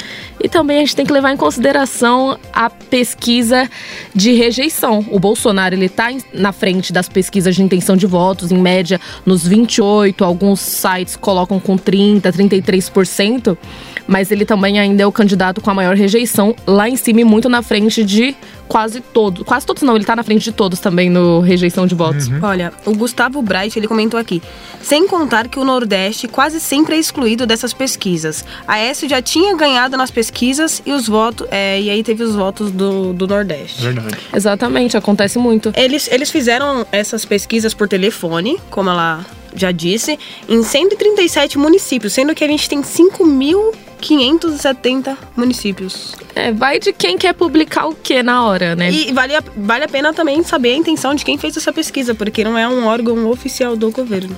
E 0.44 0.50
também 0.50 0.78
a 0.78 0.80
gente 0.82 0.96
tem 0.96 1.06
que 1.06 1.14
levar 1.14 1.32
em 1.32 1.38
consideração 1.38 2.38
a 2.52 2.70
pesquisa 2.70 3.70
de 4.14 4.34
rejeição. 4.34 5.06
O 5.10 5.18
Bolsonaro 5.18 5.74
ele 5.74 5.86
está 5.86 6.10
na 6.34 6.52
frente 6.52 6.92
das 6.92 7.08
pesquisas 7.08 7.56
de 7.56 7.64
intenção 7.64 7.96
de 7.96 8.06
votos, 8.06 8.52
em 8.52 8.58
média 8.58 9.00
nos 9.26 9.48
28, 9.48 10.24
alguns 10.24 10.60
sites 10.60 11.16
colocam 11.16 11.62
com 11.62 11.78
30, 11.78 12.32
33%, 12.32 13.58
mas 14.06 14.32
ele 14.32 14.44
também 14.44 14.80
ainda 14.80 15.04
é 15.04 15.08
o 15.08 15.12
candidato 15.14 15.62
com 15.62 15.72
a 15.72 15.74
maior 15.74 15.96
rejeição 15.96 16.54
lá 16.68 16.90
em 16.90 16.98
cima 16.98 17.22
e 17.22 17.24
muito 17.24 17.48
na 17.48 17.62
frente 17.62 18.04
de 18.04 18.36
quase 18.68 19.02
todos. 19.02 19.44
Quase 19.44 19.66
todos 19.66 19.84
não, 19.84 19.96
ele 19.96 20.06
tá 20.06 20.16
na 20.16 20.24
frente 20.24 20.44
de 20.44 20.52
todos 20.52 20.80
também 20.80 21.10
no 21.10 21.40
rejeição 21.40 21.86
de 21.86 21.96
votos. 21.96 22.28
Uhum. 22.28 22.40
Olha, 22.42 22.74
o 22.86 22.96
Gustavo 22.96 23.42
Bright, 23.42 23.78
ele 23.78 23.88
comentou 23.88 24.20
aqui. 24.20 24.42
Sem 24.82 25.08
contar 25.08 25.48
que 25.48 25.60
o 25.60 25.64
Nordeste 25.64 26.28
quase 26.28 26.60
sempre 26.60 26.96
é 26.96 27.00
excluído 27.00 27.46
dessas 27.46 27.74
pesquisas. 27.74 28.44
A 28.68 28.80
S 28.80 29.08
já 29.08 29.22
tinha 29.22 29.56
ganhado 29.56 29.96
nas 29.98 30.12
pesquisas 30.12 30.82
e 30.86 30.92
os 30.92 31.08
votos. 31.08 31.48
É, 31.52 31.80
e 31.80 31.90
aí 31.90 32.04
teve 32.04 32.24
os 32.24 32.36
votos 32.36 32.72
do, 32.72 33.14
do 33.14 33.28
Nordeste. 33.28 33.82
Verdade. 33.82 34.18
Exatamente, 34.34 34.98
acontece 34.98 35.38
muito. 35.38 35.72
Eles, 35.76 36.10
eles 36.12 36.32
fizeram 36.32 36.86
essas 36.92 37.26
pesquisas 37.26 37.74
por 37.74 37.88
telefone, 37.88 38.58
como 38.70 38.90
ela 38.90 39.26
já 39.56 39.72
disse, 39.72 40.18
em 40.50 40.64
137 40.64 41.58
municípios, 41.58 42.14
sendo 42.14 42.34
que 42.34 42.44
a 42.44 42.48
gente 42.48 42.68
tem 42.68 42.82
5 42.82 43.26
mil 43.26 43.72
570 44.04 45.18
municípios. 45.36 46.14
É, 46.36 46.52
vai 46.52 46.78
de 46.78 46.92
quem 46.92 47.18
quer 47.18 47.34
publicar 47.34 47.88
o 47.88 47.96
que 47.96 48.22
na 48.22 48.46
hora, 48.46 48.76
né? 48.76 48.92
E 48.92 49.14
vale 49.14 49.36
a, 49.36 49.42
vale 49.56 49.86
a 49.86 49.88
pena 49.88 50.14
também 50.14 50.44
saber 50.44 50.74
a 50.74 50.76
intenção 50.76 51.16
de 51.16 51.24
quem 51.24 51.38
fez 51.38 51.56
essa 51.56 51.72
pesquisa, 51.72 52.14
porque 52.14 52.44
não 52.44 52.58
é 52.58 52.68
um 52.68 52.86
órgão 52.86 53.30
oficial 53.30 53.78
do 53.78 53.90
governo. 53.92 54.36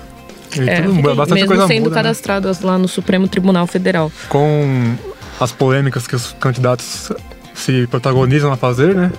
É, 0.68 0.82
tudo, 0.82 1.34
mesmo 1.34 1.68
sendo 1.68 1.84
muda, 1.86 1.96
cadastradas 1.96 2.60
né? 2.60 2.68
lá 2.68 2.78
no 2.78 2.88
Supremo 2.88 3.28
Tribunal 3.28 3.66
Federal. 3.66 4.12
Com 4.30 4.96
as 5.40 5.52
polêmicas 5.52 6.08
que 6.08 6.16
os 6.16 6.34
candidatos 6.40 7.12
se 7.56 7.88
protagonizam 7.88 8.52
a 8.52 8.58
fazer, 8.58 8.94
né? 8.94 9.12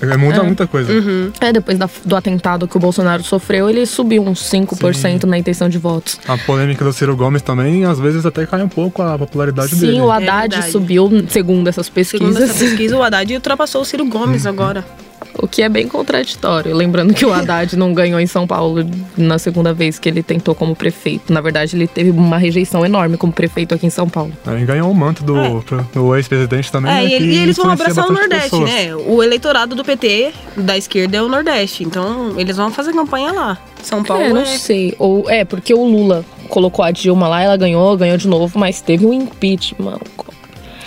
É, 0.00 0.16
muda 0.16 0.38
é. 0.38 0.42
muita 0.42 0.66
coisa. 0.66 0.92
Uhum. 0.92 1.32
É, 1.40 1.52
depois 1.52 1.76
da, 1.76 1.88
do 2.04 2.16
atentado 2.16 2.66
que 2.66 2.76
o 2.76 2.80
Bolsonaro 2.80 3.22
sofreu, 3.22 3.68
ele 3.68 3.84
subiu 3.84 4.22
uns 4.22 4.48
5% 4.50 4.94
Sim. 4.94 5.26
na 5.26 5.36
intenção 5.36 5.68
de 5.68 5.76
votos. 5.76 6.18
A 6.26 6.38
polêmica 6.38 6.84
do 6.84 6.92
Ciro 6.92 7.16
Gomes 7.16 7.42
também, 7.42 7.84
às 7.84 7.98
vezes, 7.98 8.24
até 8.24 8.46
cai 8.46 8.62
um 8.62 8.68
pouco 8.68 9.02
a 9.02 9.18
popularidade 9.18 9.74
Sim, 9.74 9.80
dele. 9.80 9.92
Sim, 9.94 10.00
o 10.00 10.10
Haddad 10.10 10.54
é 10.54 10.62
subiu, 10.62 11.10
segundo 11.28 11.68
essas 11.68 11.88
pesquisas. 11.88 12.34
Segundo 12.34 12.42
essa 12.42 12.58
pesquisa, 12.58 12.96
o 12.96 13.02
Haddad 13.02 13.34
ultrapassou 13.34 13.82
o 13.82 13.84
Ciro 13.84 14.06
Gomes 14.06 14.44
uhum. 14.44 14.50
agora. 14.50 14.84
O 15.34 15.48
que 15.48 15.62
é 15.62 15.68
bem 15.68 15.88
contraditório. 15.88 16.74
Lembrando 16.74 17.14
que 17.14 17.24
o 17.24 17.32
Haddad 17.32 17.76
não 17.76 17.92
ganhou 17.94 18.20
em 18.20 18.26
São 18.26 18.46
Paulo 18.46 18.84
na 19.16 19.38
segunda 19.38 19.72
vez 19.72 19.98
que 19.98 20.08
ele 20.08 20.22
tentou 20.22 20.54
como 20.54 20.74
prefeito. 20.74 21.32
Na 21.32 21.40
verdade, 21.40 21.76
ele 21.76 21.86
teve 21.86 22.10
uma 22.10 22.38
rejeição 22.38 22.84
enorme 22.84 23.16
como 23.16 23.32
prefeito 23.32 23.74
aqui 23.74 23.86
em 23.86 23.90
São 23.90 24.08
Paulo. 24.08 24.32
Ele 24.46 24.64
ganhou 24.64 24.90
o 24.90 24.94
manto 24.94 25.24
do, 25.24 25.38
é. 25.38 25.60
do 25.92 26.16
ex-presidente 26.16 26.70
também. 26.70 26.90
É, 26.90 26.94
né, 26.94 27.04
e, 27.06 27.12
ele, 27.14 27.32
e, 27.32 27.38
eles 27.38 27.56
vão 27.56 27.70
abraçar 27.70 28.06
o 28.06 28.12
Nordeste, 28.12 28.50
pessoas. 28.50 28.70
né? 28.70 28.94
O 28.94 29.22
eleitorado 29.22 29.74
do 29.74 29.84
PT, 29.84 30.32
da 30.56 30.76
esquerda, 30.76 31.16
é 31.16 31.22
o 31.22 31.28
Nordeste. 31.28 31.84
Então, 31.84 32.34
eles 32.38 32.56
vão 32.56 32.70
fazer 32.70 32.92
campanha 32.92 33.32
lá. 33.32 33.58
São 33.82 34.02
Paulo. 34.02 34.24
É, 34.24 34.28
não 34.30 34.42
é... 34.42 34.46
sei. 34.46 34.94
Ou, 34.98 35.28
é, 35.28 35.44
porque 35.44 35.72
o 35.72 35.84
Lula 35.84 36.24
colocou 36.48 36.84
a 36.84 36.90
Dilma 36.90 37.28
lá, 37.28 37.42
ela 37.42 37.56
ganhou, 37.56 37.96
ganhou 37.96 38.16
de 38.16 38.28
novo, 38.28 38.58
mas 38.58 38.80
teve 38.80 39.06
um 39.06 39.12
impeachment. 39.12 40.00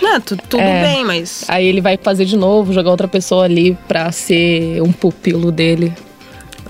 Não, 0.04 0.20
tu, 0.20 0.36
tudo 0.36 0.60
é, 0.60 0.82
bem, 0.82 1.04
mas. 1.04 1.44
Aí 1.48 1.66
ele 1.66 1.80
vai 1.80 1.96
fazer 1.96 2.26
de 2.26 2.36
novo, 2.36 2.74
jogar 2.74 2.90
outra 2.90 3.08
pessoa 3.08 3.44
ali 3.44 3.76
pra 3.88 4.12
ser 4.12 4.82
um 4.82 4.92
pupilo 4.92 5.50
dele. 5.50 5.92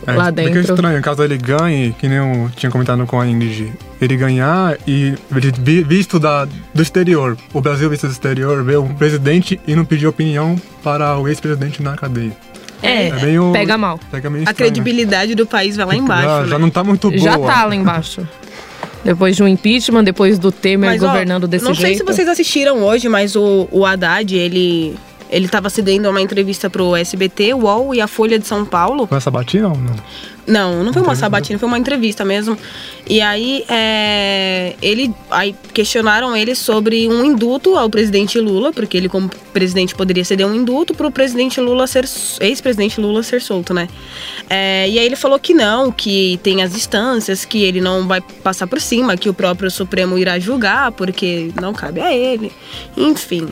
É, 0.06 0.12
lá 0.12 0.30
dentro. 0.30 0.58
É 0.58 0.62
estranho, 0.62 1.02
caso 1.02 1.24
ele 1.24 1.38
ganhe, 1.38 1.92
que 1.98 2.06
nem 2.06 2.18
eu 2.18 2.50
tinha 2.54 2.70
comentado 2.70 3.06
com 3.06 3.18
a 3.18 3.26
Ingrid, 3.26 3.72
ele 4.00 4.16
ganhar 4.16 4.76
e 4.86 5.14
visto 5.86 6.20
da, 6.20 6.46
do 6.74 6.82
exterior, 6.82 7.38
o 7.54 7.60
Brasil 7.60 7.88
visto 7.88 8.06
do 8.06 8.12
exterior, 8.12 8.62
ver 8.62 8.78
um 8.78 8.94
presidente 8.94 9.58
e 9.66 9.74
não 9.74 9.84
pedir 9.84 10.06
opinião 10.06 10.60
para 10.82 11.18
o 11.18 11.26
ex-presidente 11.26 11.82
na 11.82 11.96
cadeia. 11.96 12.36
É, 12.82 13.08
é 13.08 13.12
meio, 13.12 13.50
pega 13.50 13.78
mal. 13.78 13.98
Pega 14.10 14.30
a 14.44 14.52
credibilidade 14.52 15.34
do 15.34 15.46
país 15.46 15.74
vai 15.74 15.86
lá 15.86 15.96
embaixo. 15.96 16.28
Já, 16.28 16.40
né? 16.42 16.48
já 16.48 16.58
não 16.58 16.68
tá 16.68 16.84
muito 16.84 17.10
boa. 17.10 17.22
Já 17.22 17.38
tá 17.38 17.64
lá 17.64 17.74
embaixo. 17.74 18.28
Depois 19.04 19.36
de 19.36 19.42
um 19.42 19.48
impeachment, 19.48 20.02
depois 20.02 20.38
do 20.38 20.50
Temer 20.50 20.90
mas, 20.90 21.00
governando 21.00 21.44
ó, 21.44 21.46
desse 21.46 21.64
não 21.64 21.74
jeito. 21.74 21.82
Não 21.82 21.96
sei 21.96 21.98
se 21.98 22.04
vocês 22.04 22.28
assistiram 22.28 22.82
hoje, 22.82 23.08
mas 23.08 23.36
o, 23.36 23.68
o 23.70 23.84
Haddad, 23.84 24.34
ele 24.34 24.96
ele 25.34 25.46
estava 25.46 25.68
cedendo 25.68 26.08
uma 26.08 26.20
entrevista 26.20 26.70
pro 26.70 26.94
SBT, 26.94 27.54
UOL 27.54 27.92
e 27.92 28.00
a 28.00 28.06
Folha 28.06 28.38
de 28.38 28.46
São 28.46 28.64
Paulo. 28.64 29.04
Foi 29.08 29.18
essa 29.18 29.32
batina 29.32 29.68
ou 29.68 29.76
não? 29.76 29.96
Não, 30.46 30.84
não 30.84 30.92
foi 30.92 31.02
uma 31.02 31.16
sabatina, 31.16 31.58
foi 31.58 31.66
uma 31.66 31.78
entrevista 31.78 32.24
mesmo. 32.24 32.56
E 33.08 33.20
aí, 33.20 33.64
é, 33.68 34.74
ele, 34.80 35.12
aí 35.30 35.56
questionaram 35.72 36.36
ele 36.36 36.54
sobre 36.54 37.08
um 37.08 37.24
induto 37.24 37.76
ao 37.76 37.88
presidente 37.88 38.38
Lula, 38.38 38.72
porque 38.72 38.96
ele, 38.96 39.08
como 39.08 39.30
presidente, 39.52 39.94
poderia 39.94 40.24
ceder 40.24 40.46
um 40.46 40.54
induto 40.54 40.94
para 40.94 41.06
o 41.06 41.10
presidente 41.10 41.60
Lula 41.60 41.86
ser, 41.86 42.04
ex-presidente 42.40 43.00
Lula 43.00 43.22
ser 43.22 43.40
solto, 43.40 43.72
né? 43.72 43.88
É, 44.48 44.88
e 44.88 44.98
aí 44.98 45.06
ele 45.06 45.16
falou 45.16 45.38
que 45.38 45.54
não, 45.54 45.90
que 45.90 46.38
tem 46.42 46.62
as 46.62 46.76
instâncias, 46.76 47.44
que 47.44 47.62
ele 47.62 47.80
não 47.80 48.06
vai 48.06 48.20
passar 48.20 48.66
por 48.66 48.80
cima, 48.80 49.16
que 49.16 49.28
o 49.28 49.34
próprio 49.34 49.70
Supremo 49.70 50.18
irá 50.18 50.38
julgar, 50.38 50.92
porque 50.92 51.50
não 51.60 51.72
cabe 51.72 52.00
a 52.00 52.14
ele. 52.14 52.52
Enfim. 52.96 53.48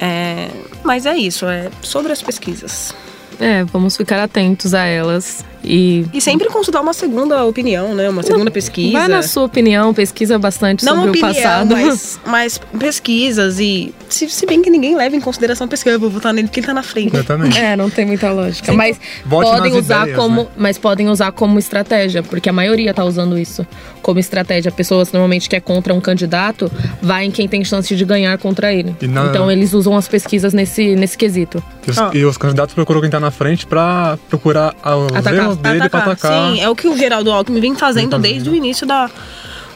É, 0.00 0.48
mas 0.82 1.04
é 1.04 1.14
isso, 1.16 1.46
é 1.46 1.70
sobre 1.82 2.12
as 2.12 2.22
pesquisas. 2.22 2.94
É, 3.38 3.64
vamos 3.64 3.96
ficar 3.96 4.22
atentos 4.22 4.74
a 4.74 4.84
elas. 4.84 5.44
E, 5.62 6.06
e 6.12 6.20
sempre 6.20 6.48
consultar 6.48 6.80
uma 6.80 6.94
segunda 6.94 7.44
opinião, 7.44 7.94
né? 7.94 8.08
Uma 8.08 8.22
segunda 8.22 8.50
pesquisa. 8.50 8.98
Vai 8.98 9.08
na 9.08 9.22
sua 9.22 9.44
opinião, 9.44 9.92
pesquisa 9.92 10.38
bastante 10.38 10.84
Não 10.84 10.96
sobre 10.96 11.10
opinião, 11.10 11.30
o 11.30 11.34
passado. 11.34 11.76
Mas, 11.76 12.20
mas 12.24 12.60
pesquisas 12.78 13.60
e. 13.60 13.94
Se, 14.08 14.28
se, 14.28 14.46
bem 14.46 14.62
que 14.62 14.70
ninguém 14.70 14.96
leva 14.96 15.14
em 15.14 15.20
consideração 15.20 15.66
a 15.66 15.68
pesquisa, 15.68 15.96
eu 15.96 16.00
vou 16.00 16.10
votar 16.10 16.32
nele 16.32 16.48
porque 16.48 16.60
ele 16.60 16.66
tá 16.66 16.74
na 16.74 16.82
frente. 16.82 17.14
Exatamente. 17.14 17.58
É, 17.58 17.76
não 17.76 17.90
tem 17.90 18.06
muita 18.06 18.30
lógica. 18.32 18.72
Mas 18.72 18.98
podem 19.28 19.76
usar 19.76 20.02
ideias, 20.02 20.18
como. 20.18 20.42
Né? 20.42 20.48
Mas 20.56 20.78
podem 20.78 21.08
usar 21.08 21.30
como 21.32 21.58
estratégia, 21.58 22.22
porque 22.22 22.48
a 22.48 22.52
maioria 22.52 22.94
tá 22.94 23.04
usando 23.04 23.38
isso 23.38 23.66
como 24.02 24.18
estratégia. 24.18 24.72
Pessoas 24.72 25.12
normalmente 25.12 25.48
que 25.48 25.56
é 25.56 25.60
contra 25.60 25.92
um 25.92 26.00
candidato, 26.00 26.70
vai 27.02 27.26
em 27.26 27.30
quem 27.30 27.46
tem 27.46 27.62
chance 27.64 27.94
de 27.94 28.04
ganhar 28.04 28.36
contra 28.38 28.72
ele. 28.72 28.96
Na... 29.02 29.26
Então 29.26 29.50
eles 29.50 29.74
usam 29.74 29.96
as 29.96 30.08
pesquisas 30.08 30.54
nesse, 30.54 30.96
nesse 30.96 31.18
quesito. 31.18 31.62
E 31.86 31.90
os, 31.90 31.98
ah. 31.98 32.10
e 32.14 32.24
os 32.24 32.36
candidatos 32.36 32.74
procuram 32.74 33.00
quem 33.00 33.10
tá 33.10 33.20
na 33.20 33.30
frente 33.30 33.66
pra 33.66 34.18
procurar 34.28 34.74
os 34.84 35.16
Atacar. 35.16 35.49
Erros 35.50 35.62
dele 35.62 35.82
atacar. 35.82 36.02
pra 36.02 36.12
atacar. 36.12 36.52
Sim, 36.52 36.60
é 36.60 36.68
o 36.68 36.74
que 36.74 36.88
o 36.88 36.96
Geraldo 36.96 37.30
Alckmin 37.30 37.60
vem 37.60 37.74
fazendo 37.74 38.18
desde 38.18 38.48
o 38.48 38.54
início 38.54 38.86
da. 38.86 39.10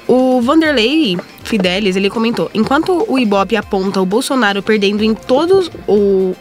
O 0.07 0.41
Vanderlei 0.43 1.17
Fidelis, 1.45 1.97
ele 1.97 2.11
comentou: 2.11 2.51
enquanto 2.55 3.05
o 3.09 3.19
Ibope 3.19 3.57
aponta 3.57 4.01
o 4.01 4.07
Bolsonaro 4.07 4.63
perdendo 4.63 5.03
em 5.03 5.15
todos 5.15 5.71
o, 5.87 6.35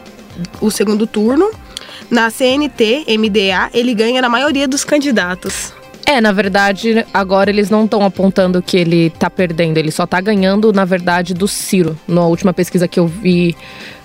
o 0.60 0.70
segundo 0.70 1.06
turno, 1.06 1.50
na 2.10 2.30
CNT, 2.30 3.06
MDA, 3.18 3.70
ele 3.72 3.94
ganha 3.94 4.20
na 4.20 4.28
maioria 4.28 4.68
dos 4.68 4.84
candidatos. 4.84 5.72
É, 6.06 6.20
na 6.20 6.32
verdade, 6.32 7.04
agora 7.14 7.48
eles 7.48 7.70
não 7.70 7.86
estão 7.86 8.04
apontando 8.04 8.60
que 8.60 8.76
ele 8.76 9.08
tá 9.10 9.30
perdendo, 9.30 9.78
ele 9.78 9.90
só 9.90 10.06
tá 10.06 10.20
ganhando, 10.20 10.70
na 10.70 10.84
verdade, 10.84 11.32
do 11.32 11.48
Ciro. 11.48 11.98
Na 12.06 12.26
última 12.26 12.52
pesquisa 12.52 12.86
que 12.86 13.00
eu 13.00 13.06
vi, 13.06 13.56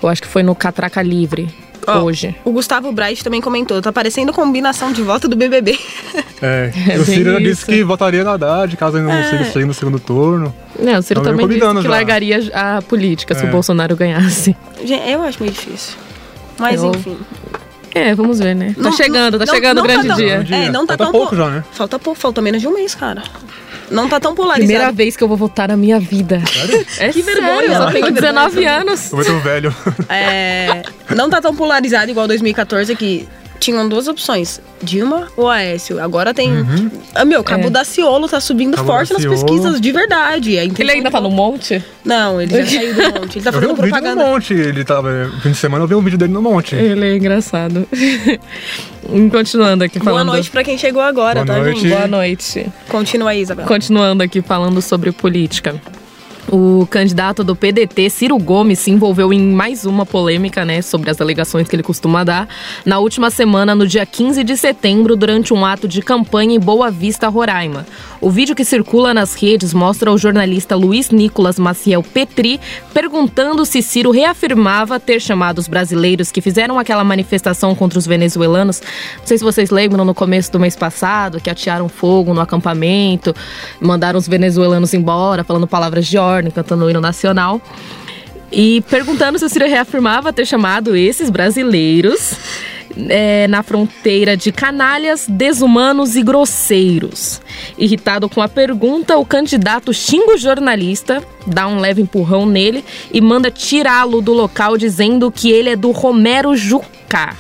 eu 0.01 0.07
acho 0.07 0.21
que 0.21 0.27
foi 0.27 0.41
no 0.41 0.55
Catraca 0.55 1.01
Livre. 1.01 1.49
Oh, 1.97 2.03
hoje. 2.03 2.35
O 2.43 2.51
Gustavo 2.51 2.91
Bright 2.91 3.23
também 3.23 3.41
comentou, 3.41 3.81
tá 3.81 3.91
parecendo 3.91 4.31
combinação 4.33 4.91
de 4.91 5.01
voto 5.01 5.27
do 5.27 5.35
BBB. 5.35 5.77
É, 6.41 6.71
é 6.91 6.97
o 6.97 7.03
Ciro 7.03 7.33
já 7.33 7.39
disse 7.39 7.65
que 7.65 7.83
votaria 7.83 8.23
na 8.23 8.31
Haddad, 8.31 8.77
caso 8.77 8.95
ele 8.95 9.05
não 9.05 9.11
é. 9.11 9.43
Ciro 9.43 9.67
no 9.67 9.73
segundo 9.73 9.99
turno. 9.99 10.55
Não, 10.79 10.99
o 10.99 11.01
Ciro 11.01 11.19
então, 11.19 11.33
também 11.33 11.45
disse 11.49 11.59
que 11.59 11.81
já. 11.81 11.89
largaria 11.89 12.49
a 12.53 12.81
política 12.81 13.33
é. 13.33 13.37
se 13.37 13.43
o 13.43 13.49
é. 13.49 13.51
Bolsonaro 13.51 13.93
ganhasse. 13.93 14.55
Gente, 14.81 15.09
eu 15.09 15.21
acho 15.21 15.41
meio 15.41 15.51
difícil. 15.51 15.97
Mas 16.57 16.81
eu... 16.81 16.91
enfim. 16.91 17.17
É, 17.93 18.15
vamos 18.15 18.39
ver, 18.39 18.55
né? 18.55 18.73
Tá 18.73 18.83
não, 18.83 18.91
tá 18.91 18.97
chegando, 18.97 19.37
tá 19.37 19.45
não, 19.45 19.53
chegando 19.53 19.79
o 19.79 19.83
grande 19.83 20.07
tá 20.07 20.15
tão, 20.15 20.17
dia. 20.17 20.45
É, 20.49 20.69
não 20.69 20.85
tá 20.85 20.97
falta 20.97 21.03
tão 21.03 21.11
pouco 21.11 21.35
já, 21.35 21.49
né? 21.49 21.63
Falta 21.71 21.99
pouco, 21.99 22.19
falta 22.19 22.41
menos 22.41 22.61
de 22.61 22.67
um 22.67 22.73
mês, 22.73 22.95
cara. 22.95 23.21
Não 23.91 24.07
tá 24.07 24.19
tão 24.19 24.35
polarizado. 24.35 24.67
Primeira 24.67 24.91
vez 24.91 25.15
que 25.17 25.23
eu 25.23 25.27
vou 25.27 25.37
votar 25.37 25.67
na 25.67 25.77
minha 25.77 25.99
vida. 25.99 26.41
Sério? 26.45 26.85
É 26.99 27.09
que 27.09 27.21
vergonha, 27.21 27.67
eu 27.67 27.73
só 27.75 27.91
tenho 27.91 28.11
19 28.11 28.65
anos. 28.65 29.11
Eu 29.11 29.25
tô 29.25 29.39
velho. 29.39 29.75
É, 30.07 30.83
não 31.15 31.29
tá 31.29 31.41
tão 31.41 31.55
polarizado 31.55 32.09
igual 32.11 32.27
2014 32.27 32.95
que 32.95 33.27
tinham 33.59 33.87
duas 33.87 34.07
opções: 34.07 34.59
Dilma 34.81 35.27
ou 35.35 35.49
Aécio. 35.49 36.01
Agora 36.01 36.33
tem. 36.33 36.51
Uhum. 36.51 36.89
Ah, 37.13 37.25
meu, 37.25 37.43
Cabo 37.43 37.67
é. 37.67 37.69
Daciolo 37.69 38.27
tá 38.27 38.39
subindo 38.39 38.75
Cabo 38.75 38.87
forte 38.87 39.13
nas 39.13 39.25
pesquisas, 39.25 39.79
de 39.79 39.91
verdade. 39.91 40.57
É 40.57 40.63
ele 40.63 40.91
ainda 40.91 41.11
tá 41.11 41.19
no 41.19 41.29
monte? 41.29 41.83
Não, 42.03 42.41
ele 42.41 42.63
já 42.63 42.65
saiu 42.65 42.95
do 42.95 43.19
monte. 43.19 43.37
Ele 43.37 43.45
tá 43.45 43.51
fazendo 43.51 43.69
eu 43.69 43.75
vi 43.75 43.81
um 43.81 43.89
propaganda. 43.89 44.09
Vídeo 44.09 44.25
no 44.25 44.33
monte. 44.33 44.53
Ele 44.53 44.85
tava. 44.85 45.11
É, 45.11 45.29
fim 45.41 45.51
de 45.51 45.57
semana 45.57 45.83
eu 45.83 45.87
vi 45.87 45.95
um 45.95 46.01
vídeo 46.01 46.17
dele 46.17 46.33
no 46.33 46.41
monte. 46.41 46.75
Ele 46.75 47.05
é 47.05 47.15
engraçado. 47.15 47.87
Continuando 49.31 49.83
aqui 49.83 49.99
falando. 49.99 50.25
Boa 50.25 50.35
noite 50.35 50.49
pra 50.49 50.63
quem 50.63 50.77
chegou 50.77 51.01
agora, 51.01 51.43
Boa 51.43 51.57
tá, 51.57 51.61
noite. 51.61 51.81
gente? 51.81 51.89
Boa 51.89 52.07
noite. 52.07 52.65
Continua 52.87 53.31
aí, 53.31 53.41
Isabel. 53.41 53.65
Continuando 53.65 54.23
aqui 54.23 54.41
falando 54.41 54.81
sobre 54.81 55.11
política. 55.11 55.79
O 56.51 56.87
candidato 56.89 57.43
do 57.43 57.55
PDT, 57.55 58.09
Ciro 58.09 58.37
Gomes, 58.39 58.79
se 58.79 58.89
envolveu 58.89 59.31
em 59.31 59.39
mais 59.39 59.85
uma 59.85 60.03
polêmica, 60.03 60.65
né, 60.65 60.81
sobre 60.81 61.11
as 61.11 61.21
alegações 61.21 61.67
que 61.67 61.75
ele 61.75 61.83
costuma 61.83 62.23
dar, 62.23 62.47
na 62.83 62.97
última 62.97 63.29
semana, 63.29 63.75
no 63.75 63.85
dia 63.85 64.03
15 64.03 64.43
de 64.43 64.57
setembro, 64.57 65.15
durante 65.15 65.53
um 65.53 65.63
ato 65.63 65.87
de 65.87 66.01
campanha 66.01 66.55
em 66.55 66.59
Boa 66.59 66.89
Vista, 66.89 67.27
Roraima. 67.27 67.85
O 68.21 68.29
vídeo 68.29 68.55
que 68.55 68.65
circula 68.65 69.13
nas 69.13 69.33
redes 69.33 69.73
mostra 69.73 70.11
o 70.11 70.17
jornalista 70.17 70.75
Luiz 70.75 71.09
Nicolas 71.09 71.57
Maciel 71.57 72.03
Petri 72.03 72.59
perguntando 72.93 73.65
se 73.65 73.81
Ciro 73.81 74.11
reafirmava 74.11 74.99
ter 74.99 75.21
chamado 75.21 75.59
os 75.59 75.69
brasileiros 75.69 76.29
que 76.29 76.41
fizeram 76.41 76.77
aquela 76.77 77.03
manifestação 77.03 77.73
contra 77.73 77.97
os 77.97 78.05
venezuelanos. 78.05 78.81
Não 79.19 79.25
sei 79.25 79.37
se 79.37 79.43
vocês 79.43 79.69
lembram 79.69 80.03
no 80.03 80.13
começo 80.13 80.51
do 80.51 80.59
mês 80.59 80.75
passado 80.75 81.39
que 81.39 81.49
atearam 81.49 81.87
fogo 81.87 82.33
no 82.33 82.41
acampamento, 82.41 83.33
mandaram 83.79 84.19
os 84.19 84.27
venezuelanos 84.27 84.93
embora, 84.93 85.45
falando 85.45 85.65
palavras 85.65 86.05
de 86.05 86.17
ordem, 86.17 86.38
cantando 86.51 86.85
o 86.85 86.89
hino 86.89 87.01
nacional. 87.01 87.61
E 88.51 88.81
perguntando 88.89 89.37
se 89.37 89.45
o 89.45 89.49
Ciro 89.49 89.67
reafirmava 89.67 90.33
ter 90.33 90.45
chamado 90.45 90.95
esses 90.95 91.29
brasileiros 91.29 92.33
é, 93.09 93.47
na 93.47 93.61
fronteira 93.61 94.35
de 94.35 94.51
canalhas, 94.51 95.25
desumanos 95.27 96.15
e 96.15 96.23
grosseiros. 96.23 97.41
Irritado 97.77 98.27
com 98.27 98.41
a 98.41 98.47
pergunta, 98.47 99.17
o 99.17 99.25
candidato 99.25 99.93
xinga 99.93 100.33
o 100.33 100.37
jornalista, 100.37 101.23
dá 101.45 101.67
um 101.67 101.79
leve 101.79 102.01
empurrão 102.01 102.45
nele 102.45 102.83
e 103.13 103.21
manda 103.21 103.51
tirá-lo 103.51 104.19
do 104.19 104.33
local 104.33 104.77
dizendo 104.77 105.31
que 105.31 105.51
ele 105.51 105.69
é 105.69 105.75
do 105.75 105.91
Romero 105.91 106.55
Jucá 106.55 106.99
Jucá. 107.09 107.35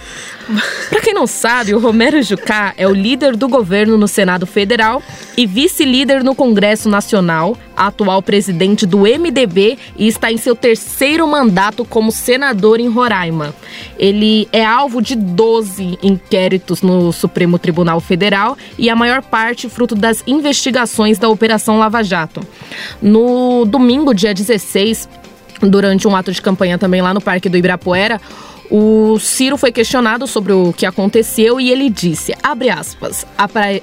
Para 0.89 1.01
quem 1.01 1.13
não 1.13 1.27
sabe, 1.27 1.75
o 1.75 1.79
Romero 1.79 2.21
Jucá 2.23 2.73
é 2.75 2.87
o 2.87 2.93
líder 2.93 3.35
do 3.35 3.47
governo 3.47 3.97
no 3.97 4.07
Senado 4.07 4.47
Federal 4.47 5.01
e 5.37 5.45
vice-líder 5.45 6.23
no 6.23 6.33
Congresso 6.33 6.89
Nacional, 6.89 7.55
atual 7.77 8.21
presidente 8.23 8.85
do 8.85 8.99
MDB 8.99 9.77
e 9.95 10.07
está 10.07 10.31
em 10.31 10.37
seu 10.37 10.55
terceiro 10.55 11.27
mandato 11.27 11.85
como 11.85 12.11
senador 12.11 12.79
em 12.79 12.89
Roraima. 12.89 13.53
Ele 13.97 14.47
é 14.51 14.65
alvo 14.65 15.01
de 15.01 15.15
12 15.15 15.99
inquéritos 16.01 16.81
no 16.81 17.11
Supremo 17.11 17.59
Tribunal 17.59 17.99
Federal 17.99 18.57
e 18.77 18.89
a 18.89 18.95
maior 18.95 19.21
parte 19.21 19.69
fruto 19.69 19.93
das 19.93 20.23
investigações 20.25 21.19
da 21.19 21.29
Operação 21.29 21.77
Lava 21.77 22.03
Jato. 22.03 22.41
No 22.99 23.65
domingo, 23.65 24.15
dia 24.15 24.33
16, 24.33 25.07
durante 25.61 26.07
um 26.07 26.15
ato 26.15 26.31
de 26.31 26.41
campanha 26.41 26.77
também 26.77 27.01
lá 27.01 27.13
no 27.13 27.21
Parque 27.21 27.49
do 27.49 27.57
Ibirapuera, 27.57 28.19
o 28.71 29.17
Ciro 29.19 29.57
foi 29.57 29.71
questionado 29.71 30.27
sobre 30.27 30.53
o 30.53 30.71
que 30.71 30.85
aconteceu 30.85 31.59
e 31.59 31.71
ele 31.71 31.89
disse, 31.89 32.33
abre 32.43 32.69
aspas, 32.69 33.25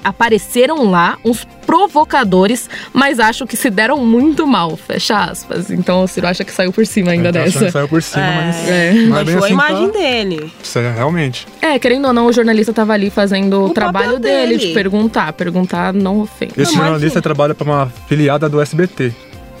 apareceram 0.03 0.89
lá 0.89 1.17
uns 1.25 1.45
provocadores, 1.65 2.69
mas 2.93 3.19
acho 3.19 3.45
que 3.45 3.57
se 3.57 3.69
deram 3.69 3.97
muito 4.05 4.47
mal, 4.47 4.75
fecha 4.77 5.17
aspas. 5.25 5.69
Então 5.69 6.03
o 6.03 6.07
Ciro 6.07 6.27
acha 6.27 6.43
que 6.45 6.51
saiu 6.51 6.71
por 6.71 6.85
cima 6.85 7.11
ainda 7.11 7.29
É, 7.29 7.31
tá 7.33 7.39
dessa. 7.39 7.65
que 7.65 7.71
saiu 7.71 7.87
por 7.87 8.01
cima, 8.01 8.23
É. 8.25 8.35
mas. 8.45 8.69
É. 8.69 8.91
Mas 8.93 9.25
bem 9.25 9.35
Manchou 9.35 9.35
a 9.35 9.45
assim, 9.45 9.53
imagem 9.53 9.89
tá- 9.91 9.99
dele. 9.99 10.53
Isso 10.63 10.79
é 10.79 10.91
realmente. 10.93 11.47
É, 11.61 11.77
querendo 11.79 12.05
ou 12.07 12.13
não, 12.13 12.27
o 12.27 12.33
jornalista 12.33 12.73
tava 12.73 12.93
ali 12.93 13.09
fazendo 13.09 13.61
o, 13.61 13.65
O 13.65 13.69
trabalho 13.73 14.19
dele, 14.19 14.57
dele. 14.57 14.67
de 14.67 14.73
perguntar. 14.73 15.33
Perguntar 15.33 15.93
não 15.93 16.21
ofende. 16.21 16.53
Esse 16.57 16.71
Não, 16.73 16.81
jornalista 16.83 17.05
imagina. 17.19 17.21
trabalha 17.21 17.53
pra 17.55 17.65
uma 17.65 17.91
filiada 18.07 18.47
do 18.47 18.61
SBT, 18.61 19.13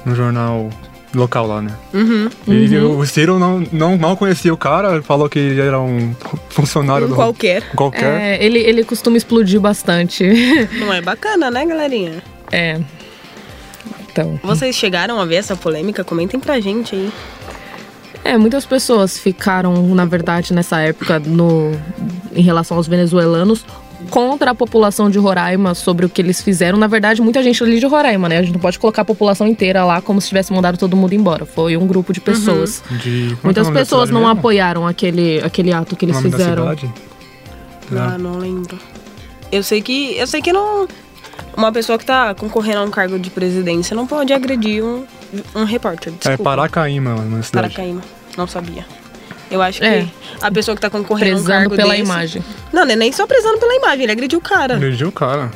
no 0.05 0.15
jornal 0.15 0.69
local 1.13 1.47
lá, 1.47 1.61
né? 1.61 1.71
Uhum. 1.93 2.29
E 2.47 2.77
o 2.77 3.05
Ciro 3.05 3.39
não, 3.39 3.63
não 3.71 3.97
mal 3.97 4.17
conhecia 4.17 4.53
o 4.53 4.57
cara, 4.57 5.01
falou 5.01 5.29
que 5.29 5.39
ele 5.39 5.61
era 5.61 5.79
um 5.79 6.13
funcionário 6.49 7.07
Um 7.07 7.09
do. 7.09 7.15
qualquer. 7.15 7.63
Qualquer. 7.75 8.21
É, 8.21 8.43
ele, 8.43 8.59
ele 8.59 8.83
costuma 8.83 9.17
explodir 9.17 9.59
bastante. 9.59 10.23
Não 10.79 10.93
é 10.93 11.01
bacana, 11.01 11.49
né, 11.49 11.65
galerinha? 11.65 12.23
é. 12.51 12.79
Então. 14.09 14.39
Vocês 14.43 14.75
chegaram 14.75 15.19
a 15.19 15.25
ver 15.25 15.35
essa 15.35 15.55
polêmica? 15.55 16.03
Comentem 16.03 16.39
pra 16.39 16.59
gente 16.59 16.95
aí. 16.95 17.11
É, 18.23 18.35
muitas 18.35 18.65
pessoas 18.65 19.17
ficaram, 19.17 19.73
na 19.93 20.05
verdade, 20.05 20.53
nessa 20.53 20.79
época, 20.79 21.19
no, 21.19 21.71
em 22.35 22.41
relação 22.41 22.77
aos 22.77 22.87
venezuelanos, 22.87 23.63
contra 24.09 24.51
a 24.51 24.55
população 24.55 25.09
de 25.09 25.17
Roraima 25.17 25.73
sobre 25.73 26.05
o 26.05 26.09
que 26.09 26.21
eles 26.21 26.41
fizeram. 26.41 26.77
Na 26.77 26.87
verdade, 26.87 27.21
muita 27.21 27.41
gente 27.41 27.61
ali 27.63 27.79
de 27.79 27.85
Roraima, 27.85 28.29
né? 28.29 28.37
A 28.37 28.41
gente 28.41 28.53
não 28.53 28.59
pode 28.59 28.77
colocar 28.79 29.01
a 29.01 29.05
população 29.05 29.47
inteira 29.47 29.83
lá 29.83 30.01
como 30.01 30.21
se 30.21 30.27
tivesse 30.27 30.53
mandado 30.53 30.77
todo 30.77 30.95
mundo 30.95 31.13
embora. 31.13 31.45
Foi 31.45 31.75
um 31.75 31.87
grupo 31.87 32.13
de 32.13 32.21
pessoas. 32.21 32.83
De. 32.89 32.99
como 33.01 33.35
é 33.35 33.39
é 33.39 33.43
Muitas 33.43 33.69
pessoas 33.69 34.09
não 34.09 34.21
mesmo? 34.21 34.33
apoiaram 34.33 34.85
aquele, 34.85 35.39
aquele 35.43 35.73
ato 35.73 35.95
que 35.95 36.05
eles 36.05 36.19
fizeram. 36.19 36.63
cidade? 36.63 36.93
Ah, 37.95 38.17
não 38.17 38.37
lembro. 38.37 38.77
Eu 39.51 39.63
sei 39.63 39.81
que. 39.81 40.15
Eu 40.17 40.27
sei 40.27 40.41
que 40.41 40.51
não. 40.51 40.87
Uma 41.55 41.71
pessoa 41.71 41.97
que 41.97 42.05
tá 42.05 42.35
concorrendo 42.35 42.79
a 42.79 42.83
um 42.83 42.91
cargo 42.91 43.17
de 43.17 43.29
presidência 43.29 43.95
não 43.95 44.05
pode 44.05 44.31
agredir 44.31 44.83
um, 44.83 45.05
um 45.55 45.63
repórter. 45.63 46.13
É 46.13 46.17
Desculpa. 46.17 46.43
Paracaíma, 46.43 47.15
na 47.15 47.41
cidade. 47.41 47.73
Paracaíma. 47.73 48.01
Não 48.37 48.45
sabia. 48.45 48.85
Eu 49.49 49.61
acho 49.61 49.83
É. 49.83 50.01
que 50.01 50.07
a 50.41 50.51
pessoa 50.51 50.75
que 50.75 50.81
tá 50.81 50.89
concorrendo 50.89 51.37
a 51.37 51.39
um 51.39 51.43
Prezando 51.43 51.59
cargo 51.69 51.75
pela 51.75 51.89
desse- 51.91 52.03
imagem. 52.03 52.43
Não, 52.73 52.83
não 52.85 52.91
é 52.91 52.95
nem 52.95 53.11
só 53.11 53.25
prezando 53.25 53.57
pela 53.57 53.75
imagem, 53.75 54.03
ele 54.03 54.11
agrediu 54.11 54.39
o 54.39 54.41
cara. 54.41 54.75
Agrediu 54.75 55.07
o 55.07 55.11
cara. 55.11 55.49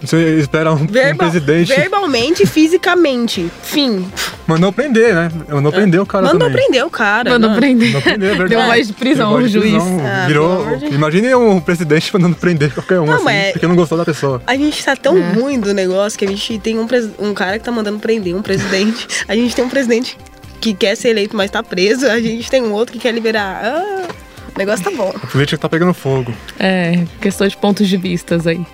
Você 0.00 0.38
espera 0.38 0.72
um, 0.72 0.76
um 0.82 0.86
Verbal- 0.86 1.28
presidente. 1.28 1.74
Verbalmente 1.74 2.44
e 2.44 2.46
fisicamente. 2.46 3.50
Fim. 3.64 4.08
Mandou 4.46 4.72
prender, 4.72 5.12
né? 5.12 5.28
Mandou 5.48 5.72
prender 5.72 6.00
o 6.00 6.06
cara 6.06 6.26
Mandou 6.26 6.48
também. 6.48 6.62
prender 6.62 6.86
o 6.86 6.90
cara. 6.90 7.30
Mandou 7.30 7.50
não. 7.50 7.56
prender. 7.56 7.88
Mandou 7.88 8.02
prender, 8.02 8.28
é 8.30 8.34
verdade. 8.36 8.50
Deu 8.50 8.62
voz 8.62 8.86
de 8.86 8.92
prisão, 8.92 9.34
o 9.34 9.48
juiz. 9.48 9.72
prisão. 9.72 10.00
Ah, 10.06 10.26
Virou. 10.28 10.66
Imagine 10.92 11.34
um 11.34 11.60
presidente 11.60 12.12
mandando 12.14 12.36
prender 12.36 12.72
qualquer 12.72 13.00
um, 13.00 13.06
Não, 13.06 13.14
assim, 13.14 13.24
mas- 13.24 13.52
porque 13.52 13.66
não 13.66 13.74
gostou 13.74 13.98
da 13.98 14.04
pessoa. 14.04 14.40
A 14.46 14.56
gente 14.56 14.84
tá 14.84 14.94
tão 14.94 15.18
É. 15.18 15.32
ruim 15.32 15.58
do 15.58 15.74
negócio 15.74 16.16
que 16.16 16.24
a 16.24 16.28
gente 16.28 16.58
tem 16.60 16.78
um, 16.78 16.86
um 17.18 17.34
cara 17.34 17.58
que 17.58 17.64
tá 17.64 17.72
mandando 17.72 17.98
prender 17.98 18.36
um 18.36 18.42
presidente. 18.42 19.04
A 19.26 19.34
gente 19.34 19.54
tem 19.54 19.64
um 19.64 19.68
presidente 19.68 20.16
que 20.60 20.74
quer 20.74 20.96
ser 20.96 21.10
eleito, 21.10 21.36
mas 21.36 21.50
tá 21.50 21.62
preso. 21.62 22.06
A 22.06 22.20
gente 22.20 22.50
tem 22.50 22.62
um 22.62 22.72
outro 22.72 22.92
que 22.92 22.98
quer 22.98 23.12
liberar. 23.12 23.60
Ah, 23.64 24.08
o 24.54 24.58
negócio 24.58 24.84
tá 24.84 24.90
bom. 24.90 25.12
A 25.14 25.26
política 25.26 25.58
tá 25.58 25.68
pegando 25.68 25.94
fogo. 25.94 26.32
É, 26.58 27.04
questão 27.20 27.46
de 27.46 27.56
pontos 27.56 27.88
de 27.88 27.96
vistas 27.96 28.46
aí. 28.46 28.60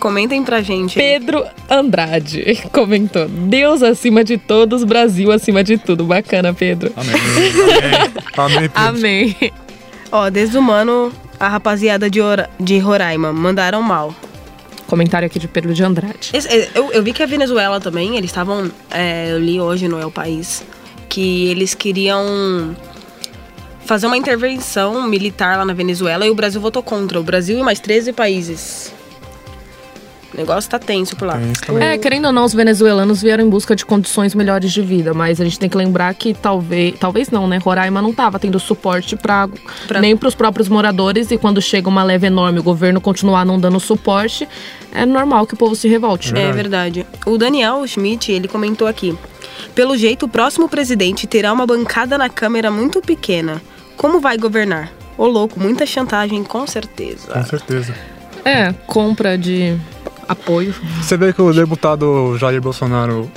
Comentem 0.00 0.42
pra 0.42 0.60
gente. 0.60 0.96
Pedro 0.96 1.44
Andrade 1.70 2.60
comentou: 2.72 3.28
Deus 3.28 3.82
acima 3.82 4.24
de 4.24 4.36
todos, 4.36 4.82
Brasil 4.82 5.30
acima 5.30 5.62
de 5.62 5.78
tudo. 5.78 6.04
Bacana, 6.04 6.52
Pedro. 6.52 6.92
Amém. 6.96 7.12
Amém. 8.36 8.36
Amém. 8.36 8.68
Pedro. 8.68 8.72
Amém. 8.74 9.52
Ó, 10.10 10.28
desumano, 10.28 11.12
a 11.38 11.48
rapaziada 11.48 12.10
de, 12.10 12.20
Ora- 12.20 12.50
de 12.58 12.78
Roraima 12.78 13.32
mandaram 13.32 13.80
mal. 13.82 14.12
Comentário 14.92 15.24
aqui 15.24 15.38
de 15.38 15.48
Pedro 15.48 15.72
de 15.72 15.82
Andrade. 15.82 16.32
É, 16.34 16.68
eu, 16.74 16.92
eu 16.92 17.02
vi 17.02 17.14
que 17.14 17.22
a 17.22 17.26
Venezuela 17.26 17.80
também, 17.80 18.18
eles 18.18 18.28
estavam. 18.28 18.70
é, 18.90 19.32
eu 19.32 19.38
li 19.38 19.58
hoje 19.58 19.88
no 19.88 19.98
El 19.98 20.10
País 20.10 20.62
que 21.08 21.46
eles 21.46 21.74
queriam 21.74 22.76
fazer 23.86 24.06
uma 24.06 24.18
intervenção 24.18 25.08
militar 25.08 25.56
lá 25.56 25.64
na 25.64 25.72
Venezuela 25.72 26.26
e 26.26 26.30
o 26.30 26.34
Brasil 26.34 26.60
votou 26.60 26.82
contra. 26.82 27.18
O 27.18 27.22
Brasil 27.22 27.58
e 27.58 27.62
mais 27.62 27.80
13 27.80 28.12
países. 28.12 28.92
O 30.32 30.36
negócio 30.36 30.70
tá 30.70 30.78
tenso 30.78 31.14
por 31.16 31.26
lá. 31.28 31.38
É, 31.80 31.98
querendo 31.98 32.26
ou 32.26 32.32
não, 32.32 32.44
os 32.44 32.54
venezuelanos 32.54 33.20
vieram 33.20 33.44
em 33.44 33.48
busca 33.50 33.76
de 33.76 33.84
condições 33.84 34.34
melhores 34.34 34.72
de 34.72 34.80
vida, 34.80 35.12
mas 35.12 35.40
a 35.40 35.44
gente 35.44 35.58
tem 35.58 35.68
que 35.68 35.76
lembrar 35.76 36.14
que 36.14 36.32
talvez, 36.32 36.94
talvez 36.98 37.30
não, 37.30 37.46
né? 37.46 37.58
Roraima 37.58 38.00
não 38.00 38.12
tava 38.14 38.38
tendo 38.38 38.58
suporte 38.58 39.14
pra, 39.14 39.48
Pra- 39.86 40.00
nem 40.00 40.16
para 40.16 40.28
os 40.28 40.34
próprios 40.34 40.68
moradores 40.68 41.30
e 41.30 41.36
quando 41.36 41.60
chega 41.60 41.88
uma 41.88 42.02
leve 42.02 42.26
enorme, 42.26 42.58
o 42.60 42.62
governo 42.62 43.00
continuar 43.00 43.44
não 43.44 43.60
dando 43.60 43.78
suporte, 43.78 44.48
é 44.90 45.04
normal 45.04 45.46
que 45.46 45.54
o 45.54 45.56
povo 45.56 45.76
se 45.76 45.86
revolte. 45.88 46.36
É 46.36 46.50
verdade. 46.50 47.06
O 47.26 47.36
Daniel 47.36 47.86
Schmidt, 47.86 48.32
ele 48.32 48.48
comentou 48.48 48.86
aqui. 48.88 49.14
Pelo 49.74 49.96
jeito, 49.96 50.26
o 50.26 50.28
próximo 50.28 50.68
presidente 50.68 51.26
terá 51.26 51.52
uma 51.52 51.66
bancada 51.66 52.16
na 52.16 52.28
Câmara 52.28 52.70
muito 52.70 53.00
pequena. 53.02 53.60
Como 53.96 54.18
vai 54.20 54.36
governar? 54.38 54.90
Ô 55.18 55.26
louco, 55.26 55.60
muita 55.60 55.84
chantagem, 55.84 56.42
com 56.42 56.66
certeza. 56.66 57.28
Com 57.32 57.44
certeza. 57.44 57.94
É, 58.44 58.72
compra 58.86 59.38
de 59.38 59.76
apoio. 60.32 60.74
Você 61.00 61.16
vê 61.16 61.32
que 61.32 61.40
o 61.40 61.52
deputado 61.52 62.36
Jair 62.38 62.60
Bolsonaro 62.60 63.30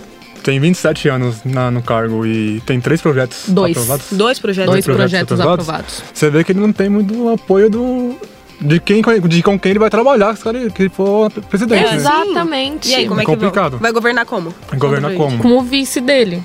tem 0.43 0.59
27 0.59 1.09
anos 1.09 1.37
na- 1.43 1.71
no 1.71 1.81
cargo 1.81 2.25
e 2.25 2.61
tem 2.65 2.79
três 2.79 3.01
projetos 3.01 3.45
Dois. 3.47 3.71
aprovados. 3.75 4.05
Dois 4.11 4.39
projetos. 4.39 4.71
Dois 4.71 4.85
projetos 4.85 5.09
projetos 5.11 5.39
aprovados? 5.39 5.69
aprovados. 5.69 6.03
Você 6.13 6.29
vê 6.29 6.43
que 6.43 6.51
ele 6.51 6.59
não 6.59 6.71
tem 6.71 6.89
muito 6.89 7.29
apoio 7.29 7.69
do 7.69 8.15
de 8.61 8.79
quem 8.79 9.01
de 9.27 9.43
com 9.43 9.59
quem 9.59 9.71
ele 9.71 9.79
vai 9.79 9.89
trabalhar, 9.89 10.35
se 10.37 10.47
ele 10.47 10.69
que 10.71 10.87
for 10.87 11.29
presidente. 11.29 11.83
né? 11.83 11.95
Exatamente. 11.95 12.89
E 12.89 12.95
aí, 12.95 13.05
como 13.07 13.19
é, 13.19 13.23
É 13.23 13.25
que 13.25 13.31
complicado. 13.31 13.71
vai, 13.73 13.81
vai 13.81 13.91
governar 13.91 14.25
como? 14.25 14.53
Governar 14.77 15.13
como? 15.13 15.37
com 15.39 15.57
o 15.57 15.61
vice 15.61 15.99
dele. 15.99 16.41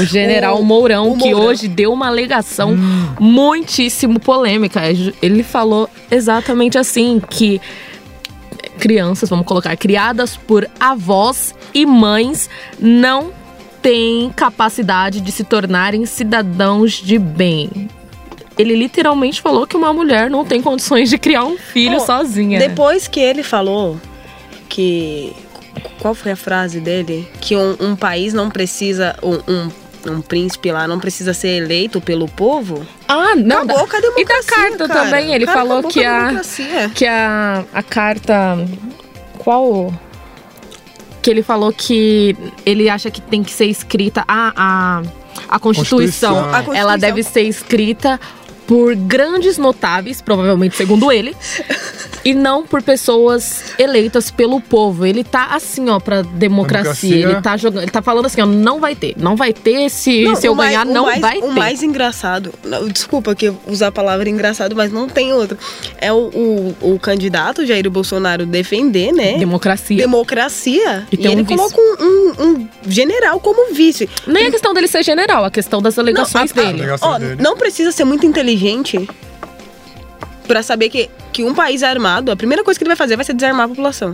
O 0.00 0.04
general 0.06 0.58
O- 0.60 0.64
Mourão, 0.64 1.10
o 1.10 1.18
que 1.18 1.30
Mourão. 1.30 1.48
hoje 1.48 1.68
deu 1.68 1.92
uma 1.92 2.06
alegação 2.06 2.74
muitíssimo 3.20 4.18
polêmica. 4.18 4.80
Ele 5.20 5.42
falou 5.42 5.90
exatamente 6.10 6.78
assim: 6.78 7.20
que 7.28 7.60
crianças, 8.84 9.30
vamos 9.30 9.46
colocar, 9.46 9.74
criadas 9.78 10.36
por 10.36 10.68
avós 10.78 11.54
e 11.72 11.86
mães 11.86 12.50
não 12.78 13.32
têm 13.80 14.30
capacidade 14.36 15.22
de 15.22 15.32
se 15.32 15.42
tornarem 15.42 16.04
cidadãos 16.04 16.92
de 16.92 17.18
bem. 17.18 17.88
Ele 18.58 18.76
literalmente 18.76 19.40
falou 19.40 19.66
que 19.66 19.74
uma 19.74 19.90
mulher 19.90 20.28
não 20.28 20.44
tem 20.44 20.60
condições 20.60 21.08
de 21.08 21.16
criar 21.16 21.46
um 21.46 21.56
filho 21.56 21.96
Oh, 21.96 22.00
sozinha. 22.00 22.58
Depois 22.58 23.08
que 23.08 23.20
ele 23.20 23.42
falou 23.42 23.98
que. 24.68 25.32
Qual 25.98 26.14
foi 26.14 26.32
a 26.32 26.36
frase 26.36 26.78
dele? 26.78 27.26
Que 27.40 27.56
um, 27.56 27.76
um 27.80 27.96
país 27.96 28.34
não 28.34 28.50
precisa. 28.50 29.16
Um, 29.22 29.40
um, 29.50 29.70
um 30.06 30.20
príncipe 30.20 30.70
lá 30.70 30.86
não 30.86 30.98
precisa 30.98 31.32
ser 31.34 31.48
eleito 31.62 32.00
pelo 32.00 32.28
povo. 32.28 32.86
Ah, 33.08 33.34
não. 33.34 33.62
Acabou 33.62 33.88
com 33.88 33.96
a 33.96 34.00
democracia. 34.00 34.22
E 34.22 34.24
da 34.24 34.42
carta 34.42 34.88
cara. 34.88 35.04
também, 35.04 35.34
ele 35.34 35.46
Cara, 35.46 35.58
falou 35.58 35.82
que 35.84 36.04
a 36.04 36.16
a, 36.16 36.20
democracia. 36.26 36.90
que 36.94 37.06
a, 37.06 37.64
a 37.72 37.82
carta. 37.82 38.66
Qual? 39.38 39.92
Que 41.22 41.30
ele 41.30 41.42
falou 41.42 41.72
que 41.72 42.36
ele 42.66 42.88
acha 42.88 43.10
que 43.10 43.20
tem 43.20 43.42
que 43.42 43.50
ser 43.50 43.66
escrita. 43.66 44.24
A, 44.28 44.52
a, 44.56 45.02
a 45.48 45.58
Constituição, 45.58 46.34
Constituição. 46.34 46.38
A 46.38 46.42
Constituição. 46.42 46.74
ela 46.74 46.96
deve 46.96 47.22
ser 47.22 47.42
escrita 47.42 48.20
por 48.66 48.94
grandes 48.94 49.58
notáveis, 49.58 50.20
provavelmente 50.22 50.74
segundo 50.76 51.12
ele, 51.12 51.36
e 52.24 52.32
não 52.32 52.64
por 52.66 52.82
pessoas 52.82 53.74
eleitas 53.78 54.30
pelo 54.30 54.60
povo. 54.60 55.04
Ele 55.04 55.22
tá 55.22 55.48
assim, 55.52 55.88
ó, 55.90 56.00
pra 56.00 56.22
democracia. 56.22 56.84
Democracia. 57.10 57.16
Ele 57.34 57.42
tá 57.42 57.56
jogando, 57.56 57.82
ele 57.82 57.90
tá 57.90 58.00
falando 58.02 58.26
assim, 58.26 58.40
ó, 58.40 58.46
não 58.46 58.80
vai 58.80 58.94
ter, 58.94 59.14
não 59.18 59.36
vai 59.36 59.52
ter 59.52 59.90
se, 59.90 60.24
Não, 60.24 60.34
se 60.34 60.46
eu 60.46 60.52
o 60.52 60.56
mais- 60.56 60.70
ganhar, 60.70 60.86
o 60.86 60.90
não 60.92 61.04
mais- 61.06 61.20
vai 61.20 61.38
O 61.38 61.42
ter. 61.42 61.48
mais 61.50 61.82
engraçado, 61.82 62.52
não, 62.64 62.88
desculpa 62.88 63.34
que 63.34 63.46
eu 63.46 63.56
usar 63.66 63.88
a 63.88 63.92
palavra 63.92 64.28
engraçado, 64.30 64.74
mas 64.74 64.90
não 64.90 65.08
tem 65.08 65.32
outro. 65.34 65.58
É 66.00 66.10
o, 66.12 66.30
o, 66.80 66.94
o 66.94 66.98
candidato 66.98 67.66
Jair 67.66 67.90
Bolsonaro 67.90 68.46
defender, 68.46 69.12
né? 69.12 69.36
Democracia. 69.38 69.96
Democracia. 69.98 71.06
E 71.12 71.16
E, 71.22 71.28
um 71.28 71.32
ele 71.32 71.44
coloca 71.44 71.76
um, 71.78 71.96
um- 72.00 72.44
um 72.46 72.68
general 72.88 73.38
como 73.40 73.74
vice. 73.74 74.08
Nem 74.26 74.46
a 74.46 74.50
questão 74.50 74.72
dele 74.72 74.88
ser 74.88 75.02
general, 75.02 75.44
a 75.44 75.50
questão 75.50 75.82
das 75.82 75.98
alegações 75.98 76.52
Não, 76.54 76.62
a- 76.62 76.66
a- 76.66 76.68
dele. 76.70 76.78
Alegações 76.82 77.12
Ó, 77.14 77.18
dele. 77.18 77.42
não 77.42 77.56
precisa 77.56 77.92
ser 77.92 78.04
muito 78.04 78.24
inteligente 78.24 78.53
pra 80.46 80.62
saber 80.62 80.88
que, 80.88 81.10
que 81.32 81.42
um 81.44 81.54
país 81.54 81.82
armado, 81.82 82.30
a 82.30 82.36
primeira 82.36 82.62
coisa 82.62 82.78
que 82.78 82.84
ele 82.84 82.90
vai 82.90 82.96
fazer 82.96 83.16
vai 83.16 83.24
ser 83.24 83.34
desarmar 83.34 83.66
a 83.66 83.68
população. 83.68 84.12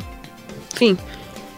Enfim. 0.74 0.96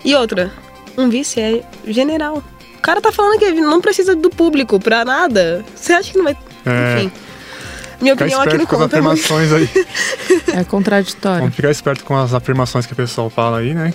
E 0.05 0.15
outra, 0.15 0.51
um 0.97 1.09
vice 1.09 1.41
é 1.41 1.63
general. 1.87 2.43
O 2.77 2.81
cara 2.83 3.01
tá 3.01 3.13
falando 3.13 3.39
que 3.39 3.53
não 3.53 3.81
precisa 3.81 4.17
do 4.17 4.29
público 4.31 4.81
pra 4.81 5.05
nada. 5.05 5.65
Você 5.75 5.93
acha 5.93 6.11
que 6.11 6.19
não 6.19 6.25
vai. 6.25 6.37
É. 6.67 6.97
Enfim. 6.97 7.13
Minha 8.01 8.15
Ficar 8.15 8.25
opinião 8.25 8.43
aqui 8.43 8.59
não 8.59 8.67
conta. 8.67 8.83
é 8.83 8.87
afirmações 8.87 9.53
aí. 9.53 9.71
É 10.55 10.65
contraditório. 10.65 11.39
Vamos 11.39 11.55
ficar 11.55 11.71
esperto 11.71 12.05
com 12.05 12.17
as 12.17 12.35
afirmações 12.35 12.85
que 12.85 12.93
o 12.93 12.97
pessoal 12.97 13.31
fala 13.31 13.59
aí, 13.59 13.73
né? 13.73 13.95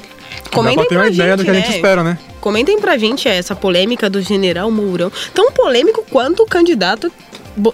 Comentem 0.50 0.78
Dá 0.78 0.82
pra 0.84 0.90
ter 0.90 0.96
uma 0.96 1.04
pra 1.04 1.14
ideia 1.14 1.36
do 1.36 1.44
que 1.44 1.50
a 1.50 1.54
gente, 1.54 1.64
gente 1.64 1.72
né? 1.72 1.76
espera, 1.78 2.04
né? 2.04 2.18
Comentem 2.40 2.80
pra 2.80 2.98
gente 2.98 3.28
essa 3.28 3.54
polêmica 3.54 4.10
do 4.10 4.22
general 4.22 4.72
Mourão. 4.72 5.12
Tão 5.34 5.52
polêmico 5.52 6.06
quanto 6.10 6.44
o 6.44 6.46
candidato 6.46 7.12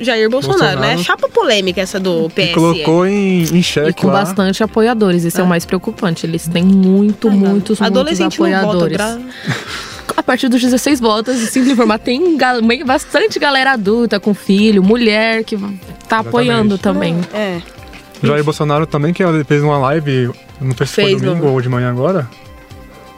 Jair 0.02 0.30
Bolsonaro, 0.30 0.60
Bolsonaro. 0.62 0.98
né? 0.98 0.98
Chapa 1.04 1.28
polêmica 1.30 1.82
essa 1.82 2.00
do 2.00 2.30
PS. 2.30 2.54
colocou 2.54 3.06
em, 3.06 3.44
em 3.44 3.58
E 3.58 3.64
xeque 3.64 4.02
com 4.02 4.08
lá. 4.08 4.14
bastante 4.14 4.64
apoiadores, 4.64 5.24
isso 5.24 5.40
é 5.40 5.44
o 5.44 5.48
mais 5.48 5.66
preocupante. 5.66 6.26
Eles 6.26 6.48
têm 6.48 6.64
muito, 6.64 7.30
muitos, 7.30 7.50
muitos 7.50 7.82
Adolescente 7.82 8.40
não 8.40 8.48
vota 8.50 8.58
apoiadores. 8.62 8.98
pra... 8.98 9.18
A 10.16 10.22
partir 10.22 10.48
dos 10.48 10.62
16 10.62 11.00
votos, 11.00 11.42
e 11.42 11.48
simples 11.48 11.74
informar, 11.74 11.98
tem 11.98 12.38
bastante 12.86 13.40
galera 13.40 13.72
adulta 13.72 14.20
com 14.20 14.34
filho, 14.34 14.84
mulher 14.84 15.44
que 15.44 15.58
tá 16.08 16.20
apoiando 16.20 16.78
também. 16.78 17.20
É. 17.34 17.60
Jair 18.22 18.44
Bolsonaro 18.44 18.86
também, 18.86 19.12
que 19.12 19.24
fez 19.46 19.64
uma 19.64 19.78
live, 19.80 20.30
não 20.62 20.76
sei 20.78 20.88
se 20.88 20.94
foi 20.94 21.16
domingo 21.16 21.46
não. 21.46 21.54
ou 21.54 21.62
de 21.62 21.68
manhã 21.68 21.90
agora. 21.90 22.30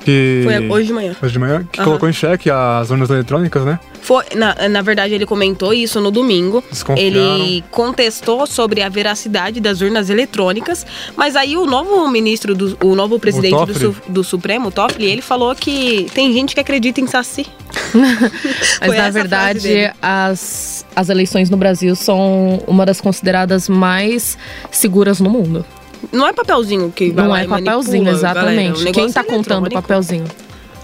Que... 0.05 0.41
Foi 0.43 0.69
hoje 0.69 0.87
de 0.87 0.93
manhã. 0.93 1.15
Hoje 1.21 1.33
de 1.33 1.39
manhã, 1.39 1.67
que 1.71 1.79
Aham. 1.79 1.85
colocou 1.85 2.07
em 2.07 2.13
xeque 2.13 2.49
as 2.49 2.91
urnas 2.91 3.09
eletrônicas, 3.09 3.65
né? 3.65 3.79
Foi, 4.01 4.23
na, 4.35 4.69
na 4.69 4.83
verdade, 4.83 5.15
ele 5.15 5.25
comentou 5.25 5.73
isso 5.73 5.99
no 5.99 6.11
domingo. 6.11 6.63
Ele 6.95 7.63
contestou 7.71 8.45
sobre 8.45 8.83
a 8.83 8.87
veracidade 8.87 9.59
das 9.59 9.81
urnas 9.81 10.11
eletrônicas, 10.11 10.85
mas 11.15 11.35
aí 11.35 11.57
o 11.57 11.65
novo 11.65 12.07
ministro, 12.07 12.53
do, 12.53 12.77
o 12.83 12.93
novo 12.93 13.17
presidente 13.17 13.51
do, 13.51 13.65
Toffoli? 13.65 13.79
Su- 13.79 13.95
do 14.07 14.23
Supremo, 14.23 14.69
Toffoli, 14.69 15.05
ele 15.05 15.23
falou 15.23 15.55
que 15.55 16.05
tem 16.13 16.31
gente 16.31 16.53
que 16.53 16.61
acredita 16.61 17.01
em 17.01 17.07
Saci. 17.07 17.47
Mas 18.79 18.97
na 18.97 19.09
verdade, 19.09 19.91
as, 19.99 20.85
as 20.95 21.09
eleições 21.09 21.49
no 21.49 21.57
Brasil 21.57 21.95
são 21.95 22.61
uma 22.67 22.85
das 22.85 23.01
consideradas 23.01 23.67
mais 23.67 24.37
seguras 24.69 25.19
no 25.19 25.29
mundo. 25.31 25.65
Não 26.11 26.27
é 26.27 26.33
papelzinho 26.33 26.91
que 26.91 27.11
vai 27.11 27.25
não 27.25 27.35
é 27.35 27.43
e 27.43 27.47
manipula, 27.47 27.75
papelzinho, 27.77 28.03
galera. 28.05 28.17
exatamente. 28.19 28.81
O 28.81 28.83
negócio 28.83 28.93
Quem 28.93 29.11
tá 29.11 29.21
é 29.21 29.23
contando 29.23 29.67
o 29.67 29.71
papelzinho? 29.71 30.25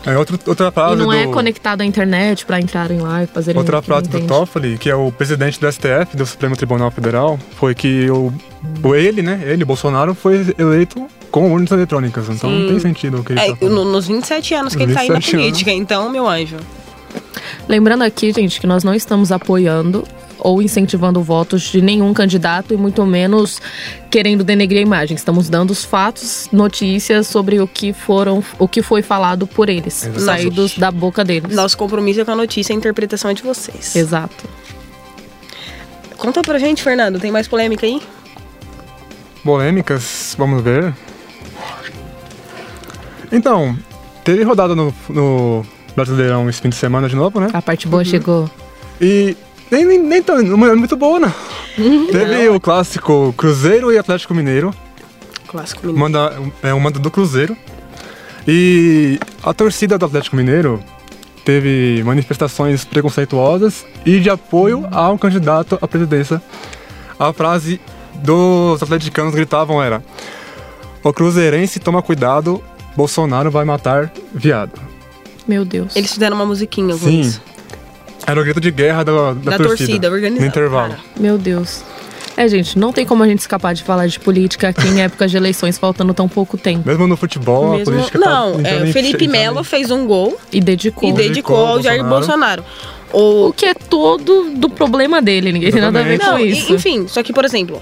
É 0.04 0.18
outro, 0.18 0.40
outra 0.48 0.70
E 0.70 0.72
frase 0.72 0.96
não 0.96 1.06
do... 1.06 1.14
é 1.14 1.28
conectado 1.28 1.82
à 1.82 1.86
internet 1.86 2.44
pra 2.44 2.60
entrarem 2.60 3.00
lá 3.00 3.24
e 3.24 3.28
fazerem 3.28 3.60
Outra 3.60 3.82
frase 3.84 4.10
do 4.10 4.18
entende. 4.18 4.28
Toffoli, 4.34 4.78
que 4.80 4.90
é 4.90 4.96
o 4.96 5.12
presidente 5.12 5.60
do 5.60 5.72
STF, 5.72 6.18
do 6.18 6.26
Supremo 6.26 6.56
Tribunal 6.56 6.90
Federal, 6.90 7.38
foi 7.60 7.76
que 7.76 8.10
o, 8.10 8.34
o 8.84 8.96
ele, 8.96 9.22
né, 9.22 9.42
ele, 9.46 9.64
Bolsonaro, 9.64 10.16
foi 10.16 10.56
eleito 10.58 11.06
com 11.30 11.52
urnas 11.54 11.70
eletrônicas. 11.70 12.28
Então 12.30 12.50
não 12.50 12.68
tem 12.68 12.80
sentido 12.80 13.20
o 13.20 13.24
que 13.24 13.34
ele 13.34 13.42
É, 13.42 13.54
tá 13.56 13.64
no- 13.68 13.86
nos 13.86 14.08
27 14.08 14.56
anos 14.56 14.76
que 14.76 14.82
ele 14.82 14.94
tá 14.94 15.02
aí 15.02 15.08
na 15.08 15.16
27 15.16 15.36
anos. 15.36 15.46
política, 15.52 15.72
então, 15.72 16.10
meu 16.10 16.28
anjo. 16.28 16.58
Lembrando 17.68 18.04
aqui, 18.04 18.32
gente, 18.34 18.60
que 18.60 18.66
nós 18.68 18.84
não 18.84 18.94
estamos 18.96 19.32
apoiando 19.32 20.04
ou 20.42 20.62
incentivando 20.62 21.22
votos 21.22 21.62
de 21.62 21.82
nenhum 21.82 22.14
candidato 22.14 22.74
e 22.74 22.78
muito 22.78 23.06
menos 23.06 23.62
querendo 24.10 24.44
denegrir 24.44 24.80
a 24.80 24.82
imagem. 24.82 25.16
Estamos 25.16 25.48
dando 25.50 25.72
os 25.72 25.86
fatos, 25.86 26.50
notícias 26.52 27.28
sobre 27.28 27.60
o 27.62 27.68
que 27.68 27.94
foram, 27.94 28.44
o 28.58 28.68
que 28.68 28.82
foi 28.82 29.02
falado 29.02 29.46
por 29.46 29.70
eles, 29.70 30.04
Exatamente. 30.04 30.26
saídos 30.26 30.78
da 30.78 30.92
boca 30.92 31.24
deles. 31.24 31.56
Nosso 31.56 31.78
compromisso 31.78 32.22
é 32.22 32.26
com 32.26 32.32
a 32.32 32.36
notícia 32.36 32.74
e 32.74 32.76
a 32.76 32.78
interpretação 32.78 33.30
é 33.30 33.34
de 33.34 33.44
vocês. 33.44 33.96
Exato. 33.96 34.50
Conta 36.18 36.42
pra 36.42 36.60
gente, 36.60 36.84
Fernando, 36.84 37.20
tem 37.20 37.32
mais 37.32 37.48
polêmica 37.48 37.86
aí? 37.86 38.02
Polêmicas, 39.44 40.36
vamos 40.38 40.62
ver. 40.62 40.94
Então, 43.32 43.78
teve 44.24 44.44
rodada 44.44 44.76
no, 44.76 44.94
no 45.10 45.66
Brasileirão 45.96 46.50
esse 46.50 46.62
fim 46.62 46.70
de 46.70 46.76
semana 46.76 47.08
de 47.08 47.16
novo, 47.16 47.40
né? 47.40 47.48
A 47.54 47.62
parte 47.62 47.88
boa 47.88 48.04
chegou. 48.04 48.50
E 49.00 49.36
nem, 49.72 49.86
nem, 49.86 50.00
nem 50.00 50.22
tão, 50.22 50.42
não 50.44 50.68
é 50.68 50.76
muito 50.76 50.98
boa, 50.98 51.20
não. 51.20 51.34
Teve 52.12 52.50
o 52.50 52.60
clássico 52.60 53.34
Cruzeiro 53.38 53.92
e 53.92 53.98
Atlético 53.98 54.34
Mineiro. 54.34 54.74
Clássico 55.48 55.88
menino. 55.88 56.00
manda, 56.00 56.38
é 56.62 56.74
um 56.74 56.80
mando 56.80 57.00
do 57.00 57.10
Cruzeiro. 57.10 57.56
E 58.48 59.20
a 59.44 59.54
torcida 59.54 59.98
do 59.98 60.06
Atlético 60.06 60.36
Mineiro 60.36 60.84
teve 61.46 62.04
manifestações 62.04 62.84
preconceituosas 62.84 63.86
e 64.06 64.20
de 64.20 64.30
apoio 64.30 64.88
ao 64.92 65.18
candidato 65.18 65.78
à 65.82 65.88
presidência. 65.88 66.42
A 67.18 67.32
frase 67.32 67.80
dos 68.16 68.82
atleticanos 68.84 69.34
gritavam 69.34 69.82
era: 69.82 70.04
O 71.04 71.14
cruzeirense 71.14 71.80
toma 71.80 72.02
cuidado, 72.02 72.62
Bolsonaro 72.96 73.50
vai 73.50 73.64
matar 73.64 74.12
viado. 74.34 74.82
Meu 75.48 75.66
Deus. 75.66 75.96
Eles 75.96 76.14
fizeram 76.14 76.36
uma 76.36 76.46
musiquinha 76.46 76.94
com 76.94 77.06
Sim. 77.06 77.22
isso. 77.22 77.42
Era 78.26 78.40
o 78.40 78.44
grito 78.44 78.62
de 78.62 78.72
guerra 78.72 79.04
da, 79.04 79.34
da, 79.34 79.52
Da 79.52 79.58
torcida, 79.58 80.10
organizada. 80.10 80.42
No 80.42 80.48
intervalo. 80.48 80.90
Cara. 80.92 81.04
Meu 81.20 81.38
Deus. 81.38 81.84
É, 82.38 82.48
gente, 82.48 82.80
não 82.80 82.94
tem 82.94 83.06
como 83.06 83.24
a 83.24 83.28
gente 83.28 83.40
escapar 83.40 83.74
de 83.74 83.84
falar 83.84 84.08
de 84.08 84.18
política 84.20 84.70
aqui 84.70 84.88
em 84.88 85.02
épocas 85.02 85.30
de 85.30 85.38
eleições, 85.38 85.78
faltando 85.78 86.14
tão 86.14 86.30
pouco 86.30 86.58
tempo. 86.58 86.88
Mesmo 86.88 87.06
no 87.06 87.18
futebol, 87.18 87.74
a 87.74 87.78
Mesmo- 87.78 87.94
política 87.94 88.18
Não, 88.20 88.62
tá 88.62 88.70
é, 88.70 88.86
Felipe 88.88 89.28
Melo 89.28 89.60
em- 89.60 89.64
fez 89.64 89.92
um 89.92 90.06
gol 90.08 90.40
E 90.52 90.62
dedicou. 90.62 91.10
e 91.10 91.12
dedicou 91.12 91.28
Dedicou 91.58 91.66
ao 91.66 91.82
Jair 91.82 92.04
Bolsonaro. 92.06 92.64
Bolsonaro. 92.64 93.02
O, 93.14 93.48
O 93.50 93.54
que 93.54 93.66
é 93.66 93.74
todo 93.74 94.52
do 94.56 94.70
problema 94.70 95.22
dele, 95.22 95.52
ninguém 95.52 95.70
tem 95.72 95.82
nada 95.82 96.00
a 96.00 96.04
ver 96.04 96.14
Exatamente. 96.14 96.26
com 96.26 96.56
Não, 96.56 96.60
isso. 96.62 96.72
e- 96.72 96.76
enfim, 96.76 97.08
só 97.10 97.22
que, 97.22 97.34
por 97.34 97.44
exemplo, 97.44 97.82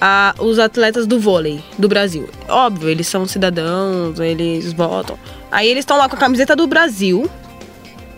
a- 0.00 0.34
os 0.40 0.58
atletas 0.58 1.06
do 1.06 1.20
vôlei 1.20 1.62
do 1.78 1.86
Brasil, 1.88 2.28
óbvio, 2.48 2.88
eles 2.88 3.06
são 3.06 3.24
cidadãos, 3.28 4.18
eles 4.18 4.72
votam. 4.72 5.16
Aí 5.52 5.68
eles 5.68 5.82
estão 5.82 5.96
lá 5.96 6.08
com 6.08 6.16
a 6.16 6.18
camiseta 6.18 6.56
do 6.56 6.66
Brasil, 6.66 7.30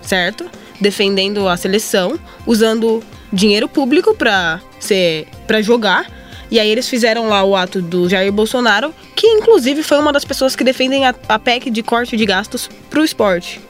certo? 0.00 0.46
Defendendo 0.80 1.48
a 1.48 1.56
seleção, 1.56 2.18
usando 2.46 3.02
dinheiro 3.32 3.68
público 3.68 4.14
pra, 4.14 4.60
ser, 4.78 5.26
pra 5.46 5.62
jogar. 5.62 6.10
E 6.50 6.60
aí 6.60 6.70
eles 6.70 6.88
fizeram 6.88 7.28
lá 7.28 7.42
o 7.42 7.56
ato 7.56 7.82
do 7.82 8.08
Jair 8.08 8.32
Bolsonaro, 8.32 8.94
que 9.16 9.26
inclusive 9.26 9.82
foi 9.82 9.98
uma 9.98 10.12
das 10.12 10.24
pessoas 10.24 10.54
que 10.54 10.62
defendem 10.62 11.04
a, 11.04 11.14
a 11.28 11.38
PEC 11.38 11.70
de 11.70 11.82
corte 11.82 12.16
de 12.16 12.24
gastos 12.24 12.68
pro 12.88 13.04
esporte. 13.04 13.60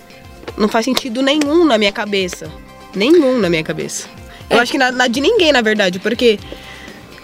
Não 0.57 0.69
faz 0.69 0.85
sentido 0.85 1.23
nenhum 1.23 1.64
na 1.64 1.79
minha 1.79 1.92
cabeça. 1.92 2.51
Nenhum 2.95 3.38
na 3.38 3.49
minha 3.49 3.64
cabeça. 3.64 4.09
Eu 4.49 4.61
acho 4.61 4.73
que 4.73 4.79
na, 4.79 4.92
na 4.92 5.07
de 5.07 5.21
ninguém, 5.21 5.53
na 5.53 5.61
verdade, 5.61 5.99
porque 5.99 6.38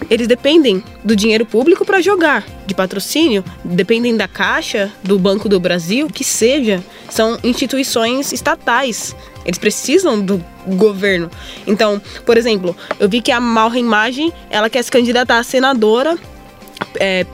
eles 0.09 0.27
dependem 0.27 0.83
do 1.03 1.15
dinheiro 1.15 1.45
público 1.45 1.85
para 1.85 2.01
jogar, 2.01 2.45
de 2.65 2.73
patrocínio, 2.73 3.43
dependem 3.63 4.15
da 4.15 4.27
Caixa, 4.27 4.91
do 5.03 5.17
Banco 5.19 5.47
do 5.47 5.59
Brasil, 5.59 6.07
que 6.07 6.23
seja. 6.23 6.83
São 7.09 7.37
instituições 7.43 8.31
estatais. 8.31 9.15
Eles 9.45 9.57
precisam 9.57 10.19
do 10.19 10.43
governo. 10.65 11.29
Então, 11.67 12.01
por 12.25 12.37
exemplo, 12.37 12.75
eu 12.99 13.09
vi 13.09 13.21
que 13.21 13.31
a 13.31 13.39
Malra 13.39 13.77
Imagem, 13.77 14.31
ela 14.49 14.69
quer 14.69 14.81
se 14.83 14.91
candidatar 14.91 15.37
a 15.37 15.43
senadora 15.43 16.17
é, 16.99 17.25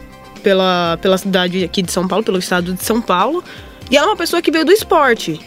pela, 0.42 0.98
pela 1.02 1.18
cidade 1.18 1.64
aqui 1.64 1.82
de 1.82 1.92
São 1.92 2.08
Paulo, 2.08 2.24
pelo 2.24 2.40
estado 2.40 2.74
de 2.74 2.84
São 2.84 3.02
Paulo. 3.02 3.44
E 3.92 3.98
ela 3.98 4.08
é 4.08 4.10
uma 4.10 4.18
pessoa 4.18 4.42
que 4.42 4.52
veio 4.52 4.66
do 4.66 4.72
esporte. 4.72 5.40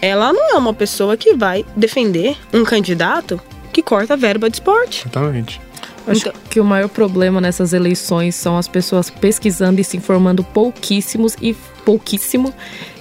Ela 0.00 0.32
não 0.32 0.50
é 0.50 0.54
uma 0.54 0.74
pessoa 0.74 1.16
que 1.16 1.34
vai 1.34 1.64
defender 1.76 2.36
um 2.52 2.64
candidato 2.64 3.40
que 3.72 3.82
corta 3.82 4.14
a 4.14 4.16
verba 4.16 4.50
de 4.50 4.56
esporte. 4.56 5.02
Exatamente. 5.02 5.60
Acho 6.06 6.20
Então- 6.28 6.32
que 6.50 6.58
o 6.60 6.64
maior 6.64 6.88
problema 6.88 7.40
nessas 7.40 7.72
eleições 7.72 8.34
são 8.34 8.58
as 8.58 8.66
pessoas 8.66 9.08
pesquisando 9.08 9.80
e 9.80 9.84
se 9.84 9.96
informando 9.96 10.42
pouquíssimos 10.42 11.36
e 11.40 11.54
pouquíssimo 11.84 12.52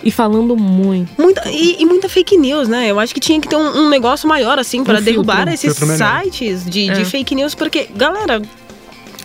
e 0.04 0.12
falando 0.12 0.56
muito. 0.56 1.10
Muita, 1.20 1.50
e, 1.50 1.82
e 1.82 1.86
muita 1.86 2.08
fake 2.08 2.38
news, 2.38 2.68
né? 2.68 2.90
Eu 2.90 3.00
acho 3.00 3.14
que 3.14 3.20
tinha 3.20 3.40
que 3.42 3.48
ter 3.48 3.56
um, 3.56 3.86
um 3.86 3.90
negócio 3.90 4.28
maior, 4.30 4.60
assim, 4.60 4.84
para 4.84 4.94
Um 4.94 4.98
filtro. 4.98 5.14
derrubar 5.24 5.48
esses 5.48 5.76
Filtro 5.78 5.88
melhor. 5.88 6.22
sites 6.24 6.64
de, 6.66 6.90
É. 6.90 6.94
de 6.94 7.06
fake 7.06 7.34
news, 7.36 7.56
porque, 7.56 7.90
galera, 7.96 8.42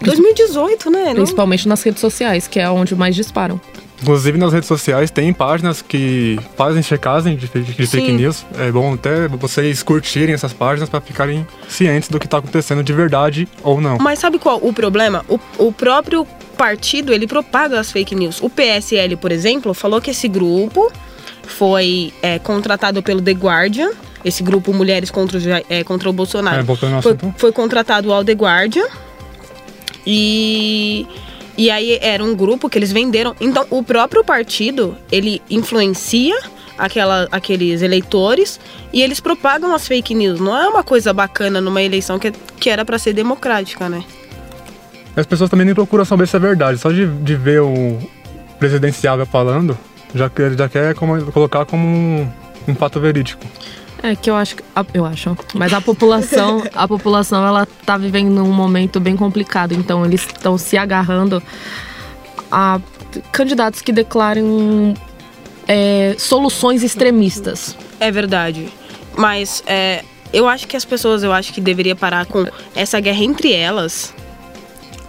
2018, 0.02 0.90
né? 0.90 1.06
Não- 1.08 1.14
Principalmente 1.14 1.68
nas 1.68 1.82
redes 1.82 2.00
sociais, 2.00 2.46
que 2.46 2.58
é 2.60 2.68
onde 2.70 2.94
mais 2.94 3.14
disparam. 3.14 3.60
Inclusive 4.02 4.36
nas 4.36 4.52
redes 4.52 4.68
sociais 4.68 5.10
tem 5.10 5.32
páginas 5.32 5.80
que 5.80 6.38
fazem 6.56 6.82
checagem 6.82 7.34
de, 7.36 7.46
fake- 7.46 7.72
de 7.72 7.86
fake 7.86 8.12
news. 8.12 8.44
É 8.58 8.70
bom 8.70 8.92
até 8.94 9.26
vocês 9.28 9.82
curtirem 9.82 10.34
essas 10.34 10.52
páginas 10.52 10.88
para 10.88 11.00
ficarem 11.00 11.46
cientes 11.68 12.08
do 12.08 12.18
que 12.18 12.26
está 12.26 12.38
acontecendo 12.38 12.82
de 12.82 12.92
verdade 12.92 13.48
ou 13.62 13.80
não. 13.80 13.96
Mas 13.98 14.18
sabe 14.18 14.38
qual 14.38 14.58
o 14.62 14.72
problema? 14.72 15.24
O, 15.28 15.40
o 15.58 15.72
próprio 15.72 16.26
partido, 16.58 17.12
ele 17.12 17.26
propaga 17.26 17.80
as 17.80 17.90
fake 17.90 18.14
news. 18.14 18.40
O 18.42 18.50
PSL, 18.50 19.16
por 19.16 19.32
exemplo, 19.32 19.72
falou 19.72 20.00
que 20.00 20.10
esse 20.10 20.28
grupo 20.28 20.92
foi 21.42 22.12
é, 22.22 22.38
contratado 22.38 23.02
pelo 23.02 23.22
The 23.22 23.32
Guardian, 23.32 23.90
esse 24.24 24.42
grupo 24.42 24.74
Mulheres 24.74 25.10
contra 25.10 25.38
o, 25.38 25.42
é, 25.70 25.84
contra 25.84 26.10
o 26.10 26.12
Bolsonaro. 26.12 26.60
É, 26.60 27.02
foi, 27.02 27.16
foi 27.38 27.52
contratado 27.52 28.12
ao 28.12 28.22
The 28.24 28.32
Guardian 28.32 28.86
e... 30.06 31.06
E 31.56 31.70
aí 31.70 31.98
era 32.02 32.22
um 32.22 32.34
grupo 32.34 32.68
que 32.68 32.78
eles 32.78 32.92
venderam. 32.92 33.34
Então 33.40 33.66
o 33.70 33.82
próprio 33.82 34.22
partido, 34.24 34.96
ele 35.10 35.40
influencia 35.48 36.36
aquela, 36.78 37.26
aqueles 37.32 37.82
eleitores 37.82 38.60
e 38.92 39.02
eles 39.02 39.20
propagam 39.20 39.74
as 39.74 39.86
fake 39.88 40.14
news. 40.14 40.38
Não 40.38 40.56
é 40.56 40.68
uma 40.68 40.84
coisa 40.84 41.12
bacana 41.12 41.60
numa 41.60 41.82
eleição 41.82 42.18
que, 42.18 42.30
que 42.60 42.68
era 42.68 42.84
pra 42.84 42.98
ser 42.98 43.12
democrática, 43.12 43.88
né? 43.88 44.04
As 45.16 45.24
pessoas 45.24 45.48
também 45.48 45.64
nem 45.64 45.74
procuram 45.74 46.04
saber 46.04 46.28
se 46.28 46.36
é 46.36 46.38
verdade. 46.38 46.78
Só 46.78 46.90
de, 46.90 47.06
de 47.06 47.34
ver 47.36 47.62
o 47.62 47.98
presidenciável 48.58 49.24
falando, 49.24 49.76
já, 50.14 50.30
já 50.56 50.68
quer 50.68 50.94
como- 50.94 51.32
colocar 51.32 51.64
como 51.64 51.86
um, 51.86 52.28
um 52.68 52.74
fato 52.74 53.00
verídico. 53.00 53.42
É 54.06 54.14
que 54.14 54.30
eu 54.30 54.36
acho, 54.36 54.56
eu 54.94 55.04
acho, 55.04 55.36
mas 55.54 55.72
a 55.72 55.80
população, 55.80 56.62
a 56.72 56.86
população 56.86 57.44
ela 57.44 57.66
tá 57.84 57.98
vivendo 57.98 58.40
um 58.42 58.52
momento 58.52 59.00
bem 59.00 59.16
complicado, 59.16 59.72
então 59.72 60.04
eles 60.06 60.22
estão 60.22 60.56
se 60.56 60.78
agarrando 60.78 61.42
a 62.50 62.80
candidatos 63.32 63.82
que 63.82 63.92
declarem 63.92 64.94
é, 65.66 66.14
soluções 66.18 66.84
extremistas. 66.84 67.76
É 67.98 68.10
verdade. 68.12 68.68
Mas 69.16 69.62
é, 69.66 70.04
eu 70.32 70.48
acho 70.48 70.68
que 70.68 70.76
as 70.76 70.84
pessoas, 70.84 71.22
eu 71.22 71.32
acho 71.32 71.52
que 71.52 71.60
deveria 71.60 71.96
parar 71.96 72.26
com 72.26 72.46
essa 72.74 73.00
guerra 73.00 73.24
entre 73.24 73.52
elas. 73.52 74.14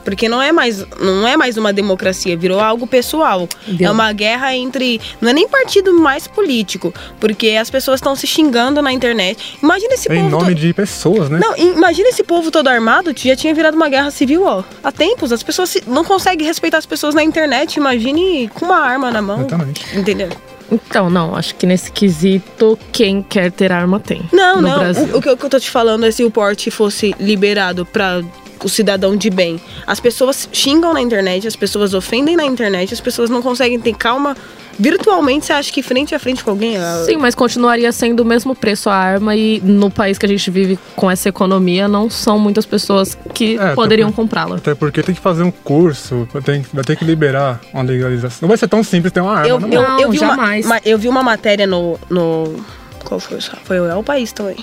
Porque 0.07 0.29
não 0.29 0.41
é 0.41 0.53
mais, 0.53 0.85
não 1.01 1.27
é 1.27 1.35
mais 1.35 1.57
uma 1.57 1.73
democracia, 1.73 2.37
virou 2.37 2.61
algo 2.61 2.87
pessoal. 2.87 3.45
Deu. 3.67 3.89
É 3.89 3.91
uma 3.91 4.13
guerra 4.13 4.55
entre. 4.55 5.01
Não 5.19 5.31
é 5.31 5.33
nem 5.33 5.49
partido 5.49 5.93
mais 5.99 6.27
político. 6.27 6.93
Porque 7.19 7.49
as 7.59 7.69
pessoas 7.69 7.97
estão 7.97 8.15
se 8.15 8.25
xingando 8.25 8.81
na 8.81 8.93
internet. 8.93 9.57
Imagina 9.61 9.95
esse 9.95 10.09
É 10.09 10.15
em 10.15 10.29
povo. 10.29 10.29
nome 10.43 10.55
to- 10.55 10.61
de 10.61 10.73
pessoas, 10.73 11.29
né? 11.29 11.39
Não, 11.41 11.57
imagina 11.57 12.07
esse 12.07 12.23
povo 12.23 12.49
todo 12.49 12.69
armado, 12.69 13.11
já 13.13 13.35
tinha 13.35 13.53
virado 13.53 13.75
uma 13.75 13.89
guerra 13.89 14.09
civil, 14.09 14.43
ó. 14.45 14.63
Há 14.81 14.93
tempos, 14.93 15.33
as 15.33 15.43
pessoas 15.43 15.71
se- 15.71 15.83
não 15.85 16.05
conseguem 16.05 16.47
respeitar 16.47 16.77
as 16.77 16.85
pessoas 16.85 17.13
na 17.13 17.21
internet. 17.21 17.75
Imagine 17.75 18.47
com 18.53 18.63
uma 18.63 18.77
arma 18.79 19.11
na 19.11 19.21
mão. 19.21 19.39
Exatamente. 19.39 19.85
Entendeu? 19.93 20.29
Então, 20.71 21.09
não, 21.09 21.35
acho 21.35 21.53
que 21.55 21.65
nesse 21.65 21.91
quesito, 21.91 22.79
quem 22.93 23.21
quer 23.21 23.51
ter 23.51 23.73
arma 23.73 23.99
tem. 23.99 24.21
Não, 24.31 24.61
no 24.61 24.69
não. 24.69 24.83
O, 25.13 25.17
o 25.17 25.21
que 25.21 25.27
eu 25.27 25.33
o 25.33 25.37
que 25.37 25.45
eu 25.45 25.49
tô 25.49 25.59
te 25.59 25.69
falando 25.69 26.05
é 26.05 26.11
se 26.11 26.23
o 26.23 26.31
porte 26.31 26.71
fosse 26.71 27.13
liberado 27.19 27.85
pra 27.85 28.21
o 28.63 28.69
cidadão 28.69 29.15
de 29.15 29.29
bem. 29.29 29.59
As 29.85 29.99
pessoas 29.99 30.47
xingam 30.51 30.93
na 30.93 31.01
internet, 31.01 31.47
as 31.47 31.55
pessoas 31.55 31.93
ofendem 31.93 32.35
na 32.35 32.45
internet, 32.45 32.93
as 32.93 33.01
pessoas 33.01 33.29
não 33.29 33.41
conseguem 33.41 33.79
ter 33.79 33.93
calma. 33.95 34.35
Virtualmente, 34.79 35.47
você 35.47 35.53
acha 35.53 35.73
que 35.73 35.81
frente 35.81 36.13
a 36.13 36.19
frente 36.19 36.43
com 36.43 36.51
alguém. 36.51 36.77
ah, 36.77 37.01
Sim, 37.03 37.17
mas 37.17 37.33
continuaria 37.33 37.91
sendo 37.91 38.19
o 38.21 38.25
mesmo 38.25 38.53
preço 38.55 38.91
a 38.91 38.95
arma 38.95 39.35
e 39.35 39.59
no 39.61 39.89
país 39.89 40.19
que 40.19 40.25
a 40.25 40.29
gente 40.29 40.51
vive 40.51 40.77
com 40.95 41.09
essa 41.09 41.27
economia, 41.27 41.87
não 41.87 42.11
são 42.11 42.37
muitas 42.37 42.63
pessoas 42.63 43.17
que 43.33 43.57
É, 43.57 43.73
poderiam 43.73 44.11
comprá-la. 44.11 44.57
Até 44.57 44.75
porque 44.75 45.01
tem 45.01 45.15
que 45.15 45.21
fazer 45.21 45.41
um 45.41 45.49
curso, 45.49 46.27
tem, 46.45 46.63
vai 46.71 46.83
ter 46.83 46.95
que 46.95 47.03
liberar 47.03 47.59
uma 47.73 47.81
legalização. 47.81 48.37
Não 48.43 48.47
vai 48.49 48.57
ser 48.57 48.67
tão 48.67 48.83
simples 48.83 49.11
ter 49.11 49.19
uma 49.19 49.33
arma, 49.33 49.47
Eu, 49.47 49.59
não. 49.59 49.67
eu, 49.69 49.81
Não, 49.81 49.99
eu 49.99 50.11
vi 50.11 50.17
jamais. 50.19 50.63
Uma, 50.65 50.75
ma- 50.75 50.81
eu 50.85 50.97
vi 50.99 51.07
uma 51.07 51.23
matéria 51.23 51.65
no. 51.65 51.99
no 52.07 52.63
qual 53.03 53.19
foi? 53.19 53.39
Foi 53.63 53.79
o 53.79 53.85
El 53.89 54.03
País 54.03 54.31
também. 54.31 54.57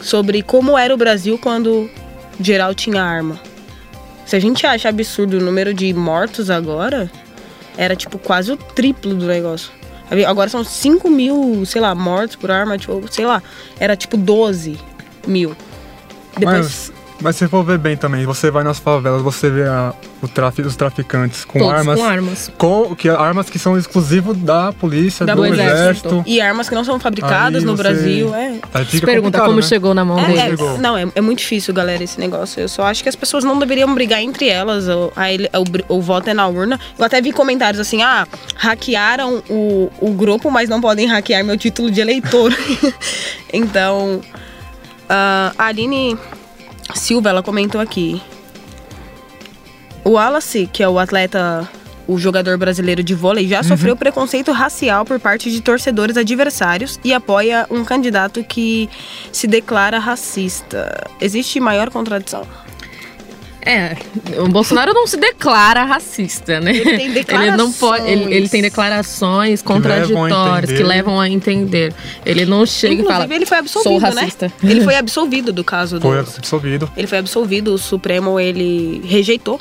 Sobre 0.00 0.42
como 0.42 0.78
era 0.78 0.94
o 0.94 0.96
Brasil 0.96 1.36
quando 1.42 1.90
geral 2.40 2.74
tinha 2.74 3.02
arma. 3.02 3.40
Se 4.26 4.36
a 4.36 4.40
gente 4.40 4.66
acha 4.66 4.88
absurdo 4.88 5.38
o 5.38 5.40
número 5.40 5.74
de 5.74 5.92
mortos 5.92 6.50
agora, 6.50 7.10
era 7.76 7.96
tipo 7.96 8.18
quase 8.18 8.52
o 8.52 8.56
triplo 8.56 9.14
do 9.14 9.26
negócio. 9.26 9.72
Agora 10.26 10.48
são 10.48 10.64
5 10.64 11.08
mil, 11.08 11.64
sei 11.64 11.80
lá, 11.80 11.94
mortos 11.94 12.36
por 12.36 12.50
arma, 12.50 12.76
tipo, 12.76 13.02
sei 13.10 13.24
lá, 13.24 13.42
era 13.78 13.96
tipo 13.96 14.16
12 14.16 14.78
mil. 15.26 15.56
Depois, 16.36 16.90
Mas, 16.90 16.92
mas 17.20 17.36
se 17.36 17.46
for 17.48 17.62
ver 17.64 17.78
bem 17.78 17.96
também, 17.96 18.24
você 18.26 18.50
vai 18.50 18.62
nas 18.64 18.78
favelas, 18.78 19.22
você 19.22 19.50
vê 19.50 19.64
a- 19.64 19.92
o 20.22 20.28
trafi- 20.28 20.62
os 20.62 20.76
traficantes 20.76 21.44
com 21.44 21.58
Todos 21.58 21.74
armas. 21.74 21.98
com 21.98 22.04
armas. 22.04 22.52
com- 22.58 22.94
que, 22.94 23.08
armas 23.08 23.48
que 23.50 23.58
são 23.58 23.76
exclusivas 23.78 24.36
da 24.36 24.72
polícia, 24.72 25.24
Da 25.26 25.34
do 25.34 25.42
polícia. 25.42 25.62
exército. 25.62 26.22
e 26.26 26.40
armas 26.40 26.68
que 26.68 26.74
não 26.74 26.84
são 26.84 26.98
fabricadas 27.00 27.62
Aí 27.62 27.66
no 27.66 27.76
você- 27.76 27.82
Brasil, 27.82 28.34
é. 28.34 28.54
Aí 28.74 28.84
fica 28.84 29.06
pergunta 29.06 29.40
como 29.40 29.56
né? 29.56 29.62
chegou 29.62 29.94
na 29.94 30.04
mão 30.04 30.18
É, 30.18 30.26
deles. 30.26 30.60
é, 30.60 30.78
não, 30.78 30.96
é, 30.96 31.06
é 31.14 31.20
muito 31.20 31.38
difícil, 31.38 31.72
galera, 31.72 32.02
esse 32.04 32.18
negócio. 32.20 32.60
Eu 32.60 32.68
só 32.68 32.82
acho 32.84 33.02
que 33.02 33.08
as 33.08 33.16
pessoas 33.16 33.44
não 33.44 33.58
deveriam 33.58 33.92
brigar 33.94 34.20
entre 34.20 34.48
elas. 34.48 34.86
O, 34.88 35.12
a 35.16 35.58
o, 35.90 35.96
o 35.96 36.00
voto 36.02 36.28
é 36.28 36.34
na 36.34 36.46
urna. 36.46 36.78
Eu 36.98 37.04
até 37.04 37.20
vi 37.22 37.32
comentários 37.32 37.80
assim: 37.80 38.02
ah, 38.02 38.26
hackearam 38.56 39.42
o, 39.48 39.90
o 40.00 40.10
grupo, 40.12 40.50
mas 40.50 40.68
não 40.68 40.80
podem 40.80 41.06
hackear 41.06 41.44
meu 41.44 41.56
título 41.56 41.90
de 41.90 42.00
eleitor. 42.00 42.52
então, 43.52 44.20
ah, 45.08 45.52
a 45.58 45.66
Aline 45.66 46.16
Silva, 46.96 47.30
ela 47.30 47.42
comentou 47.42 47.80
aqui. 47.80 48.20
O 50.04 50.10
Wallace, 50.10 50.68
que 50.72 50.82
é 50.82 50.88
o 50.88 50.98
atleta, 50.98 51.68
o 52.06 52.18
jogador 52.18 52.56
brasileiro 52.56 53.02
de 53.02 53.14
vôlei, 53.14 53.46
já 53.46 53.62
sofreu 53.62 53.96
preconceito 53.96 54.50
racial 54.50 55.04
por 55.04 55.20
parte 55.20 55.50
de 55.50 55.60
torcedores 55.60 56.16
adversários 56.16 56.98
e 57.04 57.12
apoia 57.12 57.66
um 57.70 57.84
candidato 57.84 58.42
que 58.42 58.88
se 59.30 59.46
declara 59.46 59.98
racista. 59.98 61.06
Existe 61.20 61.60
maior 61.60 61.90
contradição? 61.90 62.46
É, 63.70 63.96
o 64.40 64.48
Bolsonaro 64.48 64.92
não 64.92 65.06
se 65.06 65.16
declara 65.16 65.84
racista, 65.84 66.58
né? 66.58 66.72
Ele 66.76 67.22
tem 67.24 67.36
Ele 67.36 67.50
não 67.52 67.72
pode, 67.72 68.10
ele, 68.10 68.34
ele 68.34 68.48
tem 68.48 68.60
declarações 68.60 69.62
contraditórias 69.62 70.72
que 70.72 70.82
levam 70.82 71.20
a 71.20 71.28
entender. 71.28 71.94
Ele 72.26 72.44
não 72.44 72.66
chega 72.66 72.94
Inclusive, 72.94 73.14
e 73.14 73.22
fala, 73.22 73.34
ele 73.34 73.46
foi 73.46 73.58
absolvido, 73.58 74.00
sou 74.00 74.00
né? 74.00 74.20
racista. 74.22 74.52
Ele 74.62 74.80
foi 74.82 74.96
absolvido 74.98 75.52
do 75.52 75.62
caso 75.62 76.00
do. 76.00 76.02
Foi 76.08 76.18
absolvido. 76.18 76.90
Ele 76.96 77.06
foi 77.06 77.18
absolvido, 77.18 77.72
o 77.72 77.78
Supremo 77.78 78.40
ele 78.40 79.02
rejeitou 79.04 79.60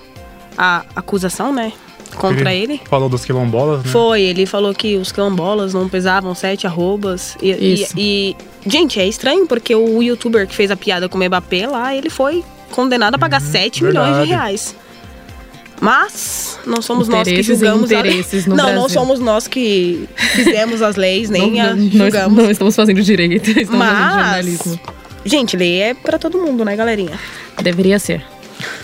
a 0.57 0.83
acusação, 0.95 1.53
né? 1.53 1.71
Contra 2.15 2.51
ele. 2.51 2.81
Falou 2.89 3.07
dos 3.07 3.23
quilombolas, 3.23 3.83
né? 3.83 3.91
Foi, 3.91 4.21
ele 4.23 4.47
falou 4.47 4.73
que 4.73 4.97
os 4.97 5.11
quilombolas 5.11 5.75
não 5.75 5.87
pesavam 5.87 6.33
sete 6.33 6.65
arrobas. 6.65 7.37
E, 7.39 7.51
e- 7.51 7.73
Isso. 7.75 7.93
e, 7.95 8.35
gente, 8.65 8.99
é 8.99 9.07
estranho 9.07 9.45
porque 9.45 9.75
o 9.75 10.01
youtuber 10.01 10.47
que 10.47 10.55
fez 10.55 10.71
a 10.71 10.75
piada 10.75 11.07
com 11.07 11.19
o 11.19 11.23
Mbappé 11.23 11.67
lá, 11.67 11.95
ele 11.95 12.09
foi 12.09 12.43
condenado 12.69 13.15
a 13.15 13.17
pagar 13.19 13.41
7 13.41 13.83
milhões 13.83 14.07
de 14.07 14.11
verdade. 14.19 14.29
reais. 14.29 14.75
Mas 15.81 16.59
não 16.65 16.81
somos 16.81 17.07
nós 17.07 17.23
que 17.23 17.31
Interesses 17.33 17.57
julgamos 17.59 17.89
a 17.91 17.99
interesses 17.99 18.45
no 18.45 18.55
Não, 18.55 18.65
não 18.65 18.73
Brasil. 18.81 18.89
somos 18.89 19.19
nós 19.19 19.47
que 19.47 20.09
fizemos 20.35 20.81
as 20.81 20.95
leis, 20.97 21.29
nem 21.31 21.51
não, 21.53 21.61
a 21.61 21.67
não, 21.69 21.75
não, 21.77 21.89
julgamos. 21.91 22.43
não 22.43 22.51
estamos 22.51 22.75
fazendo 22.75 23.01
direito, 23.01 23.47
estamos 23.49 23.67
fazendo 23.69 23.77
Mas, 23.77 24.13
jornalismo. 24.13 24.79
gente, 25.23 25.55
lei 25.55 25.81
é 25.81 25.93
pra 25.93 26.19
todo 26.19 26.37
mundo, 26.37 26.65
né, 26.65 26.75
galerinha? 26.75 27.17
Deveria 27.63 27.97
ser. 27.97 28.25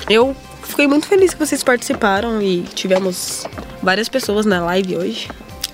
Eu 0.10 0.34
fiquei 0.64 0.88
muito 0.88 1.06
feliz 1.08 1.34
que 1.34 1.40
vocês 1.40 1.62
participaram 1.64 2.42
e 2.42 2.62
tivemos 2.74 3.46
várias 3.84 4.08
pessoas 4.08 4.46
na 4.46 4.64
live 4.64 4.96
hoje. 4.96 5.28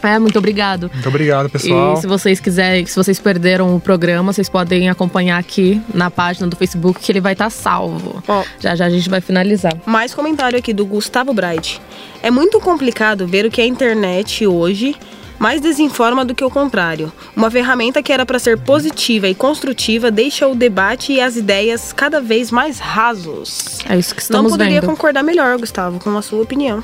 É, 0.03 0.17
muito 0.19 0.37
obrigado. 0.39 0.89
Muito 0.93 1.07
obrigado, 1.09 1.49
pessoal. 1.49 1.93
E 1.93 2.01
se 2.01 2.07
vocês 2.07 2.39
quiserem, 2.39 2.85
se 2.85 2.95
vocês 2.95 3.19
perderam 3.19 3.75
o 3.75 3.79
programa, 3.79 4.33
vocês 4.33 4.49
podem 4.49 4.89
acompanhar 4.89 5.37
aqui 5.37 5.81
na 5.93 6.09
página 6.09 6.47
do 6.47 6.55
Facebook 6.55 6.99
que 6.99 7.11
ele 7.11 7.21
vai 7.21 7.33
estar 7.33 7.49
salvo. 7.49 8.23
Ó, 8.27 8.43
Já 8.59 8.75
já 8.75 8.85
a 8.85 8.89
gente 8.89 9.09
vai 9.09 9.21
finalizar. 9.21 9.73
Mais 9.85 10.13
comentário 10.13 10.57
aqui 10.57 10.73
do 10.73 10.85
Gustavo 10.85 11.33
Bright. 11.33 11.81
É 12.23 12.31
muito 12.31 12.59
complicado 12.59 13.27
ver 13.27 13.45
o 13.45 13.51
que 13.51 13.61
a 13.61 13.65
internet 13.65 14.45
hoje 14.45 14.95
mais 15.39 15.59
desinforma 15.59 16.23
do 16.23 16.35
que 16.35 16.43
o 16.43 16.51
contrário. 16.51 17.11
Uma 17.35 17.49
ferramenta 17.49 18.03
que 18.03 18.13
era 18.13 18.23
para 18.27 18.37
ser 18.37 18.59
positiva 18.59 19.27
e 19.27 19.33
construtiva 19.33 20.11
deixa 20.11 20.47
o 20.47 20.53
debate 20.53 21.13
e 21.13 21.19
as 21.19 21.35
ideias 21.35 21.91
cada 21.91 22.21
vez 22.21 22.51
mais 22.51 22.77
rasos. 22.77 23.79
É 23.89 23.97
isso 23.97 24.13
que 24.13 24.21
Não 24.21 24.25
estamos 24.25 24.51
poderia 24.51 24.81
vendo. 24.81 24.89
concordar 24.91 25.23
melhor, 25.23 25.57
Gustavo, 25.57 25.99
com 25.99 26.15
a 26.15 26.21
sua 26.21 26.43
opinião. 26.43 26.83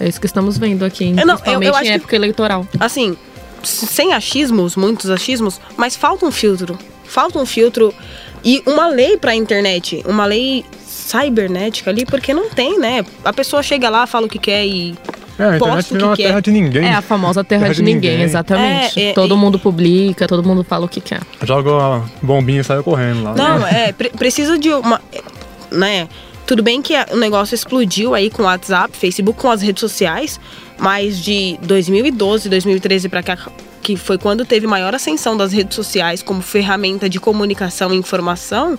É 0.00 0.08
isso 0.08 0.20
que 0.20 0.26
estamos 0.26 0.56
vendo 0.58 0.84
aqui, 0.84 1.06
Eu 1.10 1.14
não- 1.14 1.20
eu- 1.22 1.28
eu 1.28 1.36
principalmente 1.36 1.68
acho 1.74 1.80
em 1.80 1.86
que- 1.86 1.90
época 1.92 2.16
eleitoral. 2.16 2.66
Assim, 2.78 3.16
sem 3.62 4.12
achismos, 4.14 4.76
muitos 4.76 5.10
achismos, 5.10 5.60
mas 5.76 5.96
falta 5.96 6.24
um 6.24 6.30
filtro. 6.30 6.78
Falta 7.04 7.38
um 7.38 7.46
filtro 7.46 7.92
e 8.44 8.62
uma 8.66 8.86
lei 8.88 9.16
para 9.16 9.32
a 9.32 9.34
internet, 9.34 10.02
uma 10.06 10.24
lei 10.26 10.64
cibernética 11.08 11.90
ali, 11.90 12.04
porque 12.04 12.34
não 12.34 12.50
tem, 12.50 12.78
né? 12.78 13.04
A 13.24 13.32
pessoa 13.32 13.62
chega 13.62 13.88
lá, 13.88 14.06
fala 14.06 14.26
o 14.26 14.28
que 14.28 14.38
quer 14.38 14.64
e 14.66 14.94
É, 15.38 15.42
a 15.44 15.46
internet 15.56 15.58
posta 15.58 15.94
o 15.94 15.96
virou 15.96 16.08
uma 16.10 16.16
que 16.16 16.22
quer. 16.22 16.28
terra 16.28 16.40
de 16.42 16.50
ninguém. 16.50 16.84
É 16.86 16.92
a 16.94 17.02
famosa 17.02 17.42
terra, 17.42 17.62
Terra 17.62 17.72
de, 17.74 17.78
de 17.78 17.82
ninguém, 17.84 18.10
ninguém. 18.12 18.24
exatamente. 18.26 19.00
É, 19.00 19.10
é, 19.10 19.12
todo 19.14 19.34
e- 19.34 19.38
mundo 19.38 19.58
publica, 19.58 20.26
todo 20.28 20.42
mundo 20.46 20.62
fala 20.62 20.84
o 20.84 20.88
que 20.88 21.00
quer. 21.00 21.20
Joga 21.42 21.70
a 21.72 22.02
bombinha 22.22 22.60
e 22.60 22.64
sai 22.64 22.82
correndo 22.82 23.22
lá. 23.22 23.34
Não, 23.34 23.66
é, 23.66 23.92
pre- 23.92 24.10
precisa 24.10 24.58
de 24.58 24.70
uma. 24.70 25.00
Né? 25.70 26.08
Tudo 26.48 26.62
bem 26.62 26.80
que 26.80 26.94
o 27.12 27.16
negócio 27.18 27.54
explodiu 27.54 28.14
aí 28.14 28.30
com 28.30 28.42
o 28.42 28.46
WhatsApp, 28.46 28.96
Facebook, 28.96 29.38
com 29.38 29.50
as 29.50 29.60
redes 29.60 29.80
sociais, 29.80 30.40
mas 30.78 31.20
de 31.20 31.58
2012, 31.60 32.48
2013 32.48 33.06
para 33.10 33.22
cá, 33.22 33.36
que 33.82 33.96
foi 33.96 34.16
quando 34.16 34.46
teve 34.46 34.66
maior 34.66 34.94
ascensão 34.94 35.36
das 35.36 35.52
redes 35.52 35.76
sociais 35.76 36.22
como 36.22 36.40
ferramenta 36.40 37.06
de 37.06 37.20
comunicação 37.20 37.92
e 37.92 37.98
informação, 37.98 38.78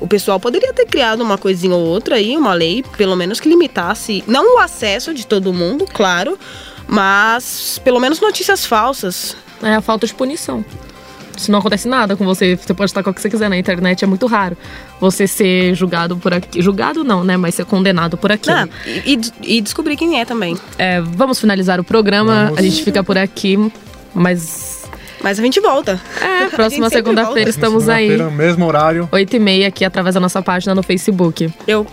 o 0.00 0.08
pessoal 0.08 0.40
poderia 0.40 0.72
ter 0.72 0.86
criado 0.86 1.20
uma 1.20 1.36
coisinha 1.36 1.74
ou 1.74 1.84
outra 1.84 2.14
aí, 2.14 2.34
uma 2.34 2.54
lei, 2.54 2.82
pelo 2.96 3.14
menos 3.14 3.38
que 3.38 3.50
limitasse, 3.50 4.24
não 4.26 4.56
o 4.56 4.58
acesso 4.58 5.12
de 5.12 5.26
todo 5.26 5.52
mundo, 5.52 5.86
claro, 5.92 6.38
mas 6.86 7.78
pelo 7.84 8.00
menos 8.00 8.18
notícias 8.18 8.64
falsas. 8.64 9.36
É 9.62 9.74
a 9.74 9.82
falta 9.82 10.06
de 10.06 10.14
punição. 10.14 10.64
Se 11.38 11.50
não 11.50 11.58
acontece 11.58 11.88
nada 11.88 12.16
com 12.16 12.24
você, 12.24 12.56
você 12.56 12.74
pode 12.74 12.90
estar 12.90 13.02
com 13.02 13.10
o 13.10 13.14
que 13.14 13.20
você 13.20 13.30
quiser 13.30 13.48
na 13.48 13.56
internet, 13.56 14.04
é 14.04 14.06
muito 14.06 14.26
raro 14.26 14.56
você 15.00 15.26
ser 15.26 15.74
julgado 15.74 16.16
por 16.16 16.34
aqui. 16.34 16.60
Julgado 16.60 17.04
não, 17.04 17.24
né? 17.24 17.36
Mas 17.36 17.54
ser 17.54 17.64
condenado 17.64 18.16
por 18.16 18.32
aqui. 18.32 18.50
Não, 18.50 18.68
e, 18.86 19.20
e, 19.42 19.60
descobrir 19.60 19.96
quem 19.96 20.20
é 20.20 20.24
também. 20.24 20.56
É, 20.76 21.00
vamos 21.00 21.40
finalizar 21.40 21.80
o 21.80 21.84
programa. 21.84 22.46
Vamos. 22.46 22.58
A 22.58 22.62
gente 22.62 22.82
fica 22.82 23.02
por 23.02 23.16
aqui, 23.16 23.70
mas 24.14 24.78
mas 25.22 25.38
a 25.38 25.42
gente 25.42 25.60
volta. 25.60 26.00
É, 26.20 26.46
próxima 26.54 26.88
segunda-feira 26.90 27.50
estamos 27.50 27.84
segunda 27.84 27.98
aí. 27.98 28.32
Mesmo 28.32 28.66
horário. 28.66 29.08
8 29.10 29.36
e 29.36 29.38
meia 29.38 29.68
aqui 29.68 29.84
através 29.84 30.14
da 30.14 30.20
nossa 30.20 30.42
página 30.42 30.74
no 30.74 30.82
Facebook. 30.82 31.52
Eu 31.66 31.86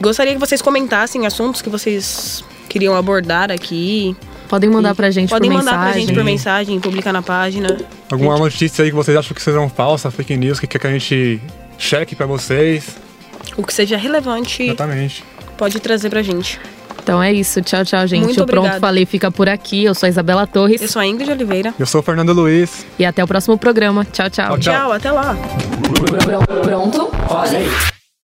gostaria 0.00 0.32
que 0.32 0.40
vocês 0.40 0.60
comentassem 0.60 1.26
assuntos 1.26 1.62
que 1.62 1.70
vocês 1.70 2.44
queriam 2.68 2.94
abordar 2.94 3.50
aqui. 3.50 4.16
Podem 4.46 4.70
mandar 4.70 4.94
pra 4.94 5.10
gente 5.10 5.30
Podem 5.30 5.50
por 5.50 5.58
mandar 5.58 5.72
mensagem. 5.72 5.92
pra 5.92 6.00
gente 6.00 6.14
por 6.14 6.24
mensagem, 6.24 6.80
publicar 6.80 7.12
na 7.12 7.22
página. 7.22 7.76
Alguma 8.10 8.36
gente... 8.36 8.44
notícia 8.44 8.84
aí 8.84 8.90
que 8.90 8.96
vocês 8.96 9.16
acham 9.16 9.34
que 9.34 9.42
serão 9.42 9.68
falsas, 9.68 10.14
fake 10.14 10.36
news, 10.36 10.60
que 10.60 10.66
quer 10.66 10.78
que 10.78 10.86
a 10.86 10.92
gente 10.92 11.40
cheque 11.78 12.14
pra 12.14 12.26
vocês. 12.26 12.96
O 13.56 13.62
que 13.62 13.72
seja 13.72 13.96
relevante. 13.96 14.62
Exatamente. 14.62 15.24
Pode 15.56 15.80
trazer 15.80 16.10
pra 16.10 16.22
gente. 16.22 16.60
Então 17.02 17.22
é 17.22 17.32
isso. 17.32 17.62
Tchau, 17.62 17.84
tchau, 17.84 18.04
gente. 18.06 18.24
Muito 18.24 18.42
o 18.42 18.46
Pronto 18.46 18.80
Falei 18.80 19.06
fica 19.06 19.30
por 19.30 19.48
aqui. 19.48 19.84
Eu 19.84 19.94
sou 19.94 20.08
a 20.08 20.10
Isabela 20.10 20.44
Torres. 20.44 20.82
Eu 20.82 20.88
sou 20.88 21.00
a 21.00 21.06
Ingrid 21.06 21.30
Oliveira. 21.30 21.72
Eu 21.78 21.86
sou 21.86 22.00
o 22.00 22.02
Fernando 22.02 22.32
Luiz. 22.32 22.84
E 22.98 23.04
até 23.04 23.22
o 23.22 23.28
próximo 23.28 23.56
programa. 23.56 24.04
Tchau, 24.04 24.28
tchau. 24.28 24.58
Tchau, 24.58 24.74
tchau 24.74 24.92
até 24.92 25.12
lá. 25.12 25.36
Pronto? 26.64 27.10
Falei. 27.28 27.95